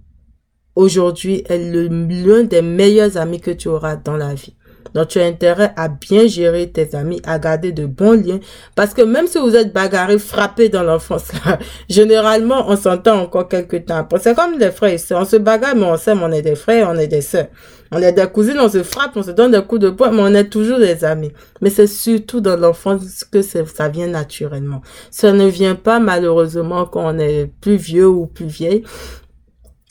aujourd'hui, 0.74 1.44
est 1.48 1.58
l'un 1.58 2.42
des 2.44 2.62
meilleurs 2.62 3.16
amis 3.16 3.40
que 3.40 3.50
tu 3.50 3.68
auras 3.68 3.96
dans 3.96 4.16
la 4.16 4.34
vie. 4.34 4.54
Donc, 4.94 5.08
tu 5.08 5.20
as 5.20 5.24
intérêt 5.24 5.72
à 5.76 5.88
bien 5.88 6.26
gérer 6.26 6.70
tes 6.70 6.94
amis, 6.94 7.20
à 7.24 7.38
garder 7.38 7.72
de 7.72 7.86
bons 7.86 8.12
liens. 8.12 8.40
Parce 8.74 8.92
que 8.92 9.02
même 9.02 9.26
si 9.26 9.38
vous 9.38 9.54
êtes 9.56 9.72
bagarré, 9.72 10.18
frappé 10.18 10.68
dans 10.68 10.82
l'enfance, 10.82 11.28
généralement, 11.88 12.68
on 12.68 12.76
s'entend 12.76 13.20
encore 13.22 13.48
quelques 13.48 13.86
temps. 13.86 14.06
C'est 14.20 14.34
comme 14.34 14.58
les 14.58 14.70
frères 14.70 14.92
et. 14.92 15.14
On 15.14 15.24
se 15.24 15.36
bagarre, 15.36 15.76
mais 15.76 15.86
on 15.86 15.96
s'aime, 15.96 16.22
on 16.22 16.32
est 16.32 16.42
des 16.42 16.56
frères, 16.56 16.88
on 16.90 16.96
est 16.96 17.06
des 17.06 17.22
sœurs. 17.22 17.46
On 17.94 18.00
est 18.00 18.12
des 18.12 18.26
cousines, 18.26 18.58
on 18.58 18.70
se 18.70 18.82
frappe, 18.82 19.12
on 19.16 19.22
se 19.22 19.32
donne 19.32 19.52
des 19.52 19.60
coups 19.60 19.82
de 19.82 19.90
poing, 19.90 20.10
mais 20.10 20.22
on 20.22 20.34
est 20.34 20.48
toujours 20.48 20.78
des 20.78 21.04
amis. 21.04 21.30
Mais 21.60 21.68
c'est 21.68 21.86
surtout 21.86 22.40
dans 22.40 22.56
l'enfance 22.56 23.22
que 23.22 23.42
ça 23.42 23.88
vient 23.90 24.06
naturellement. 24.06 24.80
Ça 25.10 25.32
ne 25.32 25.46
vient 25.46 25.74
pas 25.74 26.00
malheureusement 26.00 26.86
quand 26.86 27.14
on 27.14 27.18
est 27.18 27.50
plus 27.60 27.76
vieux 27.76 28.08
ou 28.08 28.26
plus 28.26 28.46
vieille. 28.46 28.82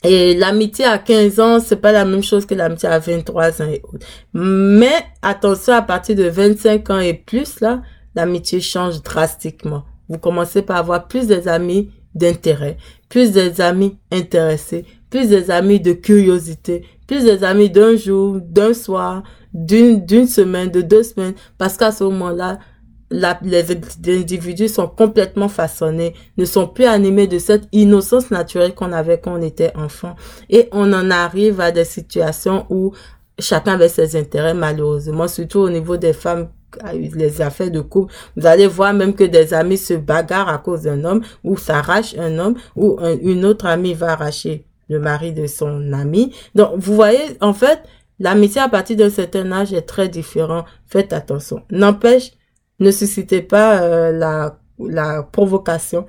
Et 0.02 0.34
l'amitié 0.34 0.84
à 0.84 0.98
15 0.98 1.38
ans, 1.38 1.60
c'est 1.60 1.76
pas 1.76 1.92
la 1.92 2.04
même 2.04 2.24
chose 2.24 2.44
que 2.44 2.56
l'amitié 2.56 2.88
à 2.88 2.98
23 2.98 3.62
ans 3.62 3.68
et 3.68 3.80
autres. 3.84 4.04
Mais 4.34 5.06
attention, 5.22 5.74
à 5.74 5.82
partir 5.82 6.16
de 6.16 6.24
25 6.24 6.90
ans 6.90 6.98
et 6.98 7.14
plus, 7.14 7.60
là, 7.60 7.82
l'amitié 8.16 8.60
change 8.60 9.00
drastiquement. 9.02 9.84
Vous 10.08 10.18
commencez 10.18 10.62
par 10.62 10.78
avoir 10.78 11.06
plus 11.06 11.28
des 11.28 11.46
amis 11.46 11.92
d'intérêt, 12.16 12.78
plus 13.08 13.30
des 13.30 13.60
amis 13.60 13.96
intéressés, 14.10 14.84
plus 15.12 15.28
des 15.28 15.50
amis 15.50 15.78
de 15.78 15.92
curiosité, 15.92 16.86
plus 17.06 17.22
des 17.24 17.44
amis 17.44 17.68
d'un 17.68 17.96
jour, 17.96 18.38
d'un 18.40 18.72
soir, 18.72 19.22
d'une, 19.52 20.06
d'une 20.06 20.26
semaine, 20.26 20.70
de 20.70 20.80
deux 20.80 21.02
semaines, 21.02 21.34
parce 21.58 21.76
qu'à 21.76 21.92
ce 21.92 22.02
moment-là, 22.04 22.58
la, 23.10 23.38
les 23.42 23.62
individus 24.08 24.68
sont 24.68 24.88
complètement 24.88 25.50
façonnés, 25.50 26.14
ne 26.38 26.46
sont 26.46 26.66
plus 26.66 26.86
animés 26.86 27.26
de 27.26 27.38
cette 27.38 27.68
innocence 27.72 28.30
naturelle 28.30 28.74
qu'on 28.74 28.90
avait 28.90 29.20
quand 29.20 29.38
on 29.38 29.42
était 29.42 29.76
enfant. 29.76 30.16
Et 30.48 30.70
on 30.72 30.90
en 30.94 31.10
arrive 31.10 31.60
à 31.60 31.72
des 31.72 31.84
situations 31.84 32.64
où 32.70 32.94
chacun 33.38 33.74
avait 33.74 33.90
ses 33.90 34.16
intérêts, 34.16 34.54
malheureusement, 34.54 35.28
surtout 35.28 35.58
au 35.58 35.68
niveau 35.68 35.98
des 35.98 36.14
femmes 36.14 36.48
les 36.94 37.42
affaires 37.42 37.70
de 37.70 37.82
couple. 37.82 38.14
Vous 38.34 38.46
allez 38.46 38.66
voir 38.66 38.94
même 38.94 39.12
que 39.14 39.24
des 39.24 39.52
amis 39.52 39.76
se 39.76 39.92
bagarrent 39.92 40.48
à 40.48 40.56
cause 40.56 40.84
d'un 40.84 41.04
homme 41.04 41.20
ou 41.44 41.58
s'arrachent 41.58 42.16
un 42.16 42.38
homme 42.38 42.54
ou 42.74 42.98
une 43.20 43.44
autre 43.44 43.66
amie 43.66 43.92
va 43.92 44.12
arracher 44.12 44.64
le 44.88 44.98
mari 44.98 45.32
de 45.32 45.46
son 45.46 45.92
ami. 45.92 46.34
Donc, 46.54 46.72
vous 46.76 46.94
voyez, 46.94 47.36
en 47.40 47.52
fait, 47.52 47.80
l'amitié 48.18 48.60
à 48.60 48.68
partir 48.68 48.96
d'un 48.96 49.10
certain 49.10 49.50
âge 49.52 49.72
est 49.72 49.82
très 49.82 50.08
différent. 50.08 50.64
Faites 50.86 51.12
attention. 51.12 51.62
N'empêche, 51.70 52.32
ne 52.78 52.90
suscitez 52.90 53.42
pas 53.42 53.82
euh, 53.82 54.12
la, 54.12 54.58
la 54.78 55.22
provocation. 55.22 56.06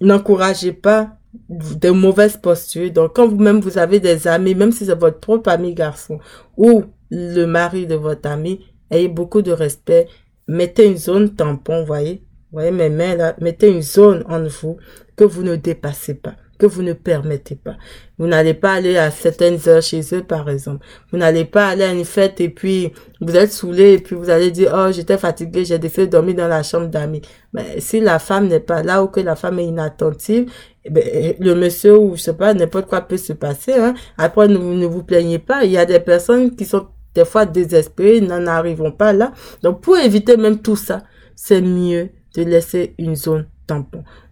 N'encouragez 0.00 0.72
pas 0.72 1.16
de 1.48 1.90
mauvaises 1.90 2.36
postures. 2.36 2.90
Donc, 2.90 3.14
quand 3.16 3.28
vous-même 3.28 3.60
vous 3.60 3.78
avez 3.78 4.00
des 4.00 4.26
amis, 4.26 4.54
même 4.54 4.72
si 4.72 4.86
c'est 4.86 4.98
votre 4.98 5.20
propre 5.20 5.50
ami 5.50 5.74
garçon 5.74 6.18
ou 6.56 6.84
le 7.10 7.44
mari 7.44 7.86
de 7.86 7.94
votre 7.94 8.28
ami, 8.28 8.64
ayez 8.90 9.08
beaucoup 9.08 9.42
de 9.42 9.52
respect. 9.52 10.08
Mettez 10.48 10.86
une 10.86 10.96
zone 10.96 11.34
tampon, 11.34 11.84
voyez. 11.84 12.24
Voyez 12.52 12.72
mes 12.72 12.90
mains 12.90 13.14
là. 13.14 13.36
Mettez 13.40 13.70
une 13.70 13.82
zone 13.82 14.24
en 14.28 14.42
vous 14.44 14.78
que 15.16 15.24
vous 15.24 15.42
ne 15.42 15.56
dépassez 15.56 16.14
pas 16.14 16.34
que 16.60 16.66
vous 16.66 16.82
ne 16.82 16.92
permettez 16.92 17.56
pas. 17.56 17.76
Vous 18.18 18.26
n'allez 18.26 18.54
pas 18.54 18.74
aller 18.74 18.96
à 18.96 19.10
certaines 19.10 19.58
heures 19.66 19.82
chez 19.82 20.02
eux, 20.12 20.22
par 20.22 20.48
exemple. 20.50 20.84
Vous 21.10 21.18
n'allez 21.18 21.46
pas 21.46 21.68
aller 21.68 21.84
à 21.84 21.92
une 21.92 22.04
fête 22.04 22.40
et 22.40 22.50
puis 22.50 22.92
vous 23.20 23.34
êtes 23.34 23.50
saoulé 23.50 23.94
et 23.94 23.98
puis 23.98 24.14
vous 24.14 24.28
allez 24.28 24.50
dire, 24.50 24.72
oh, 24.76 24.92
j'étais 24.92 25.16
fatigué, 25.16 25.64
j'ai 25.64 25.78
décidé 25.78 26.06
de 26.06 26.12
dormir 26.12 26.36
dans 26.36 26.48
la 26.48 26.62
chambre 26.62 26.88
d'amis. 26.88 27.22
Mais 27.54 27.80
si 27.80 27.98
la 28.00 28.18
femme 28.18 28.46
n'est 28.46 28.60
pas 28.60 28.82
là 28.82 29.02
ou 29.02 29.08
que 29.08 29.20
la 29.20 29.36
femme 29.36 29.58
est 29.58 29.64
inattentive, 29.64 30.52
eh 30.84 30.90
ben, 30.90 31.34
le 31.40 31.54
monsieur 31.54 31.98
ou 31.98 32.14
je 32.14 32.22
sais 32.22 32.34
pas, 32.34 32.52
n'importe 32.52 32.86
quoi 32.86 33.00
peut 33.00 33.16
se 33.16 33.32
passer. 33.32 33.72
Hein. 33.72 33.94
Après, 34.18 34.46
ne, 34.46 34.58
ne 34.58 34.86
vous 34.86 35.02
plaignez 35.02 35.38
pas. 35.38 35.64
Il 35.64 35.70
y 35.70 35.78
a 35.78 35.86
des 35.86 36.00
personnes 36.00 36.54
qui 36.54 36.66
sont 36.66 36.88
des 37.14 37.24
fois 37.24 37.46
désespérées, 37.46 38.20
n'en 38.20 38.46
arrivons 38.46 38.92
pas 38.92 39.12
là. 39.12 39.32
Donc, 39.62 39.80
pour 39.80 39.96
éviter 39.96 40.36
même 40.36 40.60
tout 40.60 40.76
ça, 40.76 41.02
c'est 41.34 41.62
mieux 41.62 42.10
de 42.36 42.42
laisser 42.42 42.94
une 42.98 43.16
zone 43.16 43.46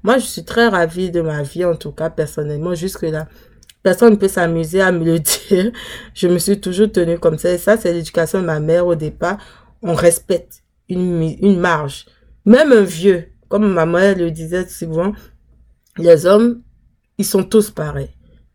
Moi, 0.03 0.19
je 0.19 0.25
suis 0.25 0.45
très 0.45 0.69
ravie 0.69 1.11
de 1.11 1.21
ma 1.21 1.43
vie, 1.43 1.65
en 1.65 1.77
tout 1.77 1.93
cas, 1.93 2.11
personnellement, 2.11 2.75
jusque-là. 2.75 3.29
Personne 3.83 4.13
ne 4.13 4.17
peut 4.17 4.29
s'amuser 4.29 4.81
à 4.81 4.93
me 4.93 5.05
le 5.05 5.19
dire. 5.49 5.73
Je 6.15 6.29
me 6.29 6.39
suis 6.39 6.61
toujours 6.61 6.91
tenue 6.91 7.19
comme 7.19 7.39
ça. 7.39 7.51
Et 7.51 7.59
ça, 7.59 7.77
c'est 7.77 7.93
l'éducation 7.93 8.41
de 8.41 8.47
ma 8.47 8.61
mère 8.61 8.87
au 8.87 8.95
départ. 8.95 9.39
On 9.83 9.95
respecte 9.95 10.63
une, 10.89 11.23
une 11.41 11.61
marge. 11.61 12.07
Même 12.45 12.73
un 12.73 12.83
vieux, 12.83 13.29
comme 13.49 13.73
ma 13.73 13.87
mère 13.87 14.17
le 14.17 14.31
disait 14.31 14.67
souvent, 14.67 15.13
les 15.97 16.27
hommes, 16.27 16.63
ils 17.19 17.25
sont 17.25 17.45
tous 17.45 17.71
pareils. 17.71 18.11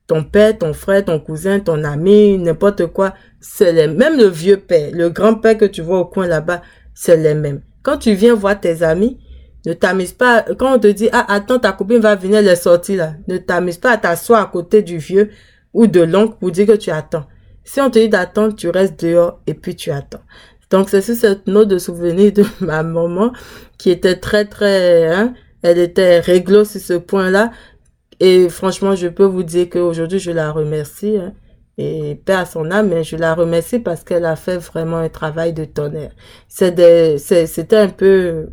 Ton 0.07 0.23
père, 0.23 0.57
ton 0.57 0.73
frère, 0.73 1.05
ton 1.05 1.19
cousin, 1.19 1.59
ton 1.59 1.83
ami, 1.83 2.37
n'importe 2.37 2.87
quoi, 2.87 3.13
c'est 3.39 3.71
les 3.71 3.87
Même 3.87 4.17
le 4.17 4.27
vieux 4.27 4.57
père, 4.57 4.91
le 4.93 5.09
grand-père 5.09 5.57
que 5.57 5.65
tu 5.65 5.81
vois 5.81 5.99
au 5.99 6.05
coin 6.05 6.27
là-bas, 6.27 6.61
c'est 6.93 7.17
les 7.17 7.33
mêmes. 7.33 7.61
Quand 7.83 7.97
tu 7.97 8.13
viens 8.13 8.33
voir 8.33 8.59
tes 8.59 8.83
amis, 8.83 9.19
ne 9.65 9.73
t'amuse 9.73 10.13
pas. 10.13 10.43
Quand 10.57 10.75
on 10.75 10.79
te 10.79 10.87
dit, 10.87 11.09
ah, 11.11 11.25
attends, 11.33 11.59
ta 11.59 11.71
copine 11.71 11.99
va 11.99 12.15
venir 12.15 12.41
les 12.41 12.55
sortir 12.55 12.97
là. 12.97 13.13
Ne 13.27 13.37
t'amuse 13.37 13.77
pas 13.77 13.91
à 13.91 13.97
t'asseoir 13.97 14.41
à 14.41 14.45
côté 14.47 14.81
du 14.81 14.97
vieux 14.97 15.29
ou 15.73 15.87
de 15.87 16.01
l'oncle 16.01 16.35
pour 16.39 16.51
dire 16.51 16.67
que 16.67 16.73
tu 16.73 16.91
attends. 16.91 17.25
Si 17.63 17.79
on 17.79 17.89
te 17.89 17.99
dit 17.99 18.09
d'attendre, 18.09 18.55
tu 18.55 18.69
restes 18.69 19.03
dehors 19.03 19.39
et 19.47 19.53
puis 19.53 19.75
tu 19.75 19.91
attends. 19.91 20.21
Donc, 20.69 20.89
c'est 20.89 21.01
sur 21.01 21.15
cette 21.15 21.47
note 21.47 21.69
de 21.69 21.77
souvenir 21.77 22.33
de 22.33 22.43
ma 22.59 22.83
maman 22.83 23.31
qui 23.77 23.89
était 23.91 24.17
très, 24.17 24.45
très, 24.45 25.07
hein, 25.07 25.33
elle 25.61 25.77
était 25.77 26.19
réglo 26.19 26.65
sur 26.65 26.81
ce 26.81 26.93
point-là. 26.93 27.51
Et 28.19 28.49
franchement, 28.49 28.95
je 28.95 29.07
peux 29.07 29.25
vous 29.25 29.43
dire 29.43 29.69
qu'aujourd'hui, 29.69 30.19
je 30.19 30.31
la 30.31 30.51
remercie. 30.51 31.17
Hein, 31.17 31.33
et 31.77 32.21
paix 32.23 32.33
à 32.33 32.45
son 32.45 32.69
âme, 32.69 32.89
mais 32.89 33.03
je 33.03 33.15
la 33.15 33.33
remercie 33.33 33.79
parce 33.79 34.03
qu'elle 34.03 34.25
a 34.25 34.35
fait 34.35 34.57
vraiment 34.57 34.97
un 34.97 35.09
travail 35.09 35.53
de 35.53 35.65
tonnerre. 35.65 36.11
C'était 36.47 37.17
un 37.71 37.89
peu 37.89 38.49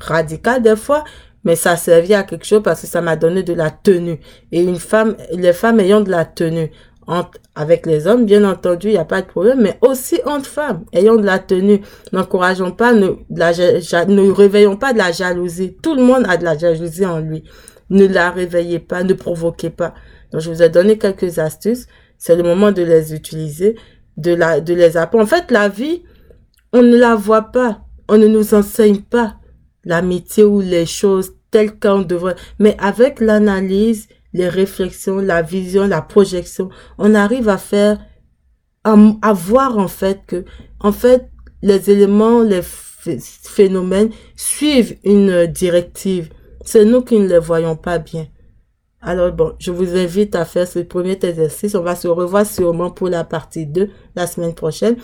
radical 0.00 0.62
des 0.62 0.76
fois, 0.76 1.04
mais 1.44 1.56
ça 1.56 1.76
servait 1.76 2.14
à 2.14 2.22
quelque 2.22 2.46
chose 2.46 2.62
parce 2.62 2.82
que 2.82 2.86
ça 2.86 3.00
m'a 3.00 3.16
donné 3.16 3.42
de 3.42 3.52
la 3.52 3.70
tenue. 3.70 4.20
Et 4.52 4.62
une 4.62 4.78
femme, 4.78 5.16
les 5.32 5.52
femmes 5.52 5.80
ayant 5.80 6.00
de 6.00 6.10
la 6.10 6.24
tenue 6.24 6.70
entre, 7.06 7.38
avec 7.54 7.84
les 7.86 8.06
hommes, 8.06 8.26
bien 8.26 8.44
entendu, 8.44 8.88
il 8.88 8.92
n'y 8.92 8.98
a 8.98 9.04
pas 9.04 9.22
de 9.22 9.26
problème, 9.26 9.60
mais 9.60 9.76
aussi 9.80 10.20
entre 10.24 10.46
femmes 10.46 10.84
ayant 10.92 11.16
de 11.16 11.26
la 11.26 11.38
tenue. 11.38 11.80
N'encourageons 12.12 12.70
pas, 12.70 12.92
ne, 12.92 13.08
la, 13.30 13.52
ne 14.06 14.30
réveillons 14.30 14.76
pas 14.76 14.92
de 14.92 14.98
la 14.98 15.10
jalousie. 15.10 15.76
Tout 15.82 15.94
le 15.94 16.02
monde 16.02 16.24
a 16.28 16.36
de 16.36 16.44
la 16.44 16.56
jalousie 16.56 17.06
en 17.06 17.18
lui. 17.18 17.44
Ne 17.90 18.06
la 18.06 18.30
réveillez 18.30 18.78
pas, 18.78 19.02
ne 19.02 19.14
provoquez 19.14 19.70
pas. 19.70 19.94
Donc, 20.30 20.40
je 20.40 20.50
vous 20.50 20.62
ai 20.62 20.68
donné 20.68 20.96
quelques 20.96 21.38
astuces. 21.38 21.86
C'est 22.18 22.36
le 22.36 22.44
moment 22.44 22.70
de 22.70 22.82
les 22.82 23.14
utiliser, 23.14 23.76
de 24.16 24.32
la, 24.32 24.60
de 24.60 24.72
les 24.72 24.96
apprendre. 24.96 25.24
En 25.24 25.26
fait, 25.26 25.50
la 25.50 25.68
vie, 25.68 26.04
on 26.72 26.82
ne 26.82 26.96
la 26.96 27.16
voit 27.16 27.50
pas. 27.50 27.80
On 28.08 28.16
ne 28.16 28.28
nous 28.28 28.54
enseigne 28.54 29.00
pas 29.00 29.36
l'amitié 29.84 30.44
ou 30.44 30.60
les 30.60 30.86
choses 30.86 31.32
telles 31.50 31.78
qu'on 31.78 32.02
devrait. 32.02 32.36
Mais 32.58 32.76
avec 32.78 33.20
l'analyse, 33.20 34.08
les 34.32 34.48
réflexions, 34.48 35.18
la 35.18 35.42
vision, 35.42 35.86
la 35.86 36.02
projection, 36.02 36.70
on 36.98 37.14
arrive 37.14 37.48
à 37.48 37.58
faire, 37.58 37.98
à, 38.84 39.32
voir 39.32 39.78
en 39.78 39.88
fait 39.88 40.20
que, 40.26 40.44
en 40.80 40.92
fait, 40.92 41.28
les 41.62 41.90
éléments, 41.90 42.42
les 42.42 42.62
phénomènes 42.62 44.10
suivent 44.36 44.96
une 45.04 45.46
directive. 45.46 46.30
C'est 46.64 46.84
nous 46.84 47.02
qui 47.02 47.18
ne 47.18 47.28
les 47.28 47.38
voyons 47.38 47.76
pas 47.76 47.98
bien. 47.98 48.26
Alors 49.00 49.32
bon, 49.32 49.52
je 49.58 49.72
vous 49.72 49.96
invite 49.96 50.36
à 50.36 50.44
faire 50.44 50.66
ce 50.66 50.78
premier 50.78 51.18
exercice. 51.22 51.74
On 51.74 51.82
va 51.82 51.96
se 51.96 52.06
revoir 52.06 52.46
sûrement 52.46 52.90
pour 52.90 53.08
la 53.08 53.24
partie 53.24 53.66
2 53.66 53.90
la 54.14 54.28
semaine 54.28 54.54
prochaine. 54.54 54.96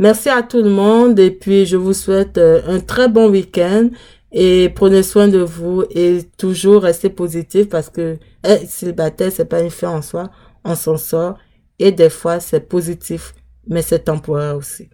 Merci 0.00 0.30
à 0.30 0.42
tout 0.42 0.62
le 0.62 0.70
monde 0.70 1.18
et 1.18 1.30
puis 1.30 1.66
je 1.66 1.76
vous 1.76 1.92
souhaite 1.92 2.38
euh, 2.38 2.62
un 2.66 2.80
très 2.80 3.06
bon 3.06 3.28
week-end 3.28 3.90
et 4.32 4.70
prenez 4.70 5.02
soin 5.02 5.28
de 5.28 5.40
vous 5.40 5.84
et 5.90 6.20
toujours 6.38 6.84
restez 6.84 7.10
positif 7.10 7.68
parce 7.68 7.90
que 7.90 8.16
être 8.42 8.66
célibataire 8.66 9.30
c'est 9.30 9.44
pas 9.44 9.60
une 9.60 9.68
fin 9.68 9.90
en 9.90 10.00
soi, 10.00 10.30
on 10.64 10.74
s'en 10.74 10.96
sort 10.96 11.36
et 11.78 11.92
des 11.92 12.08
fois 12.08 12.40
c'est 12.40 12.66
positif 12.66 13.34
mais 13.66 13.82
c'est 13.82 13.98
temporaire 13.98 14.56
aussi. 14.56 14.88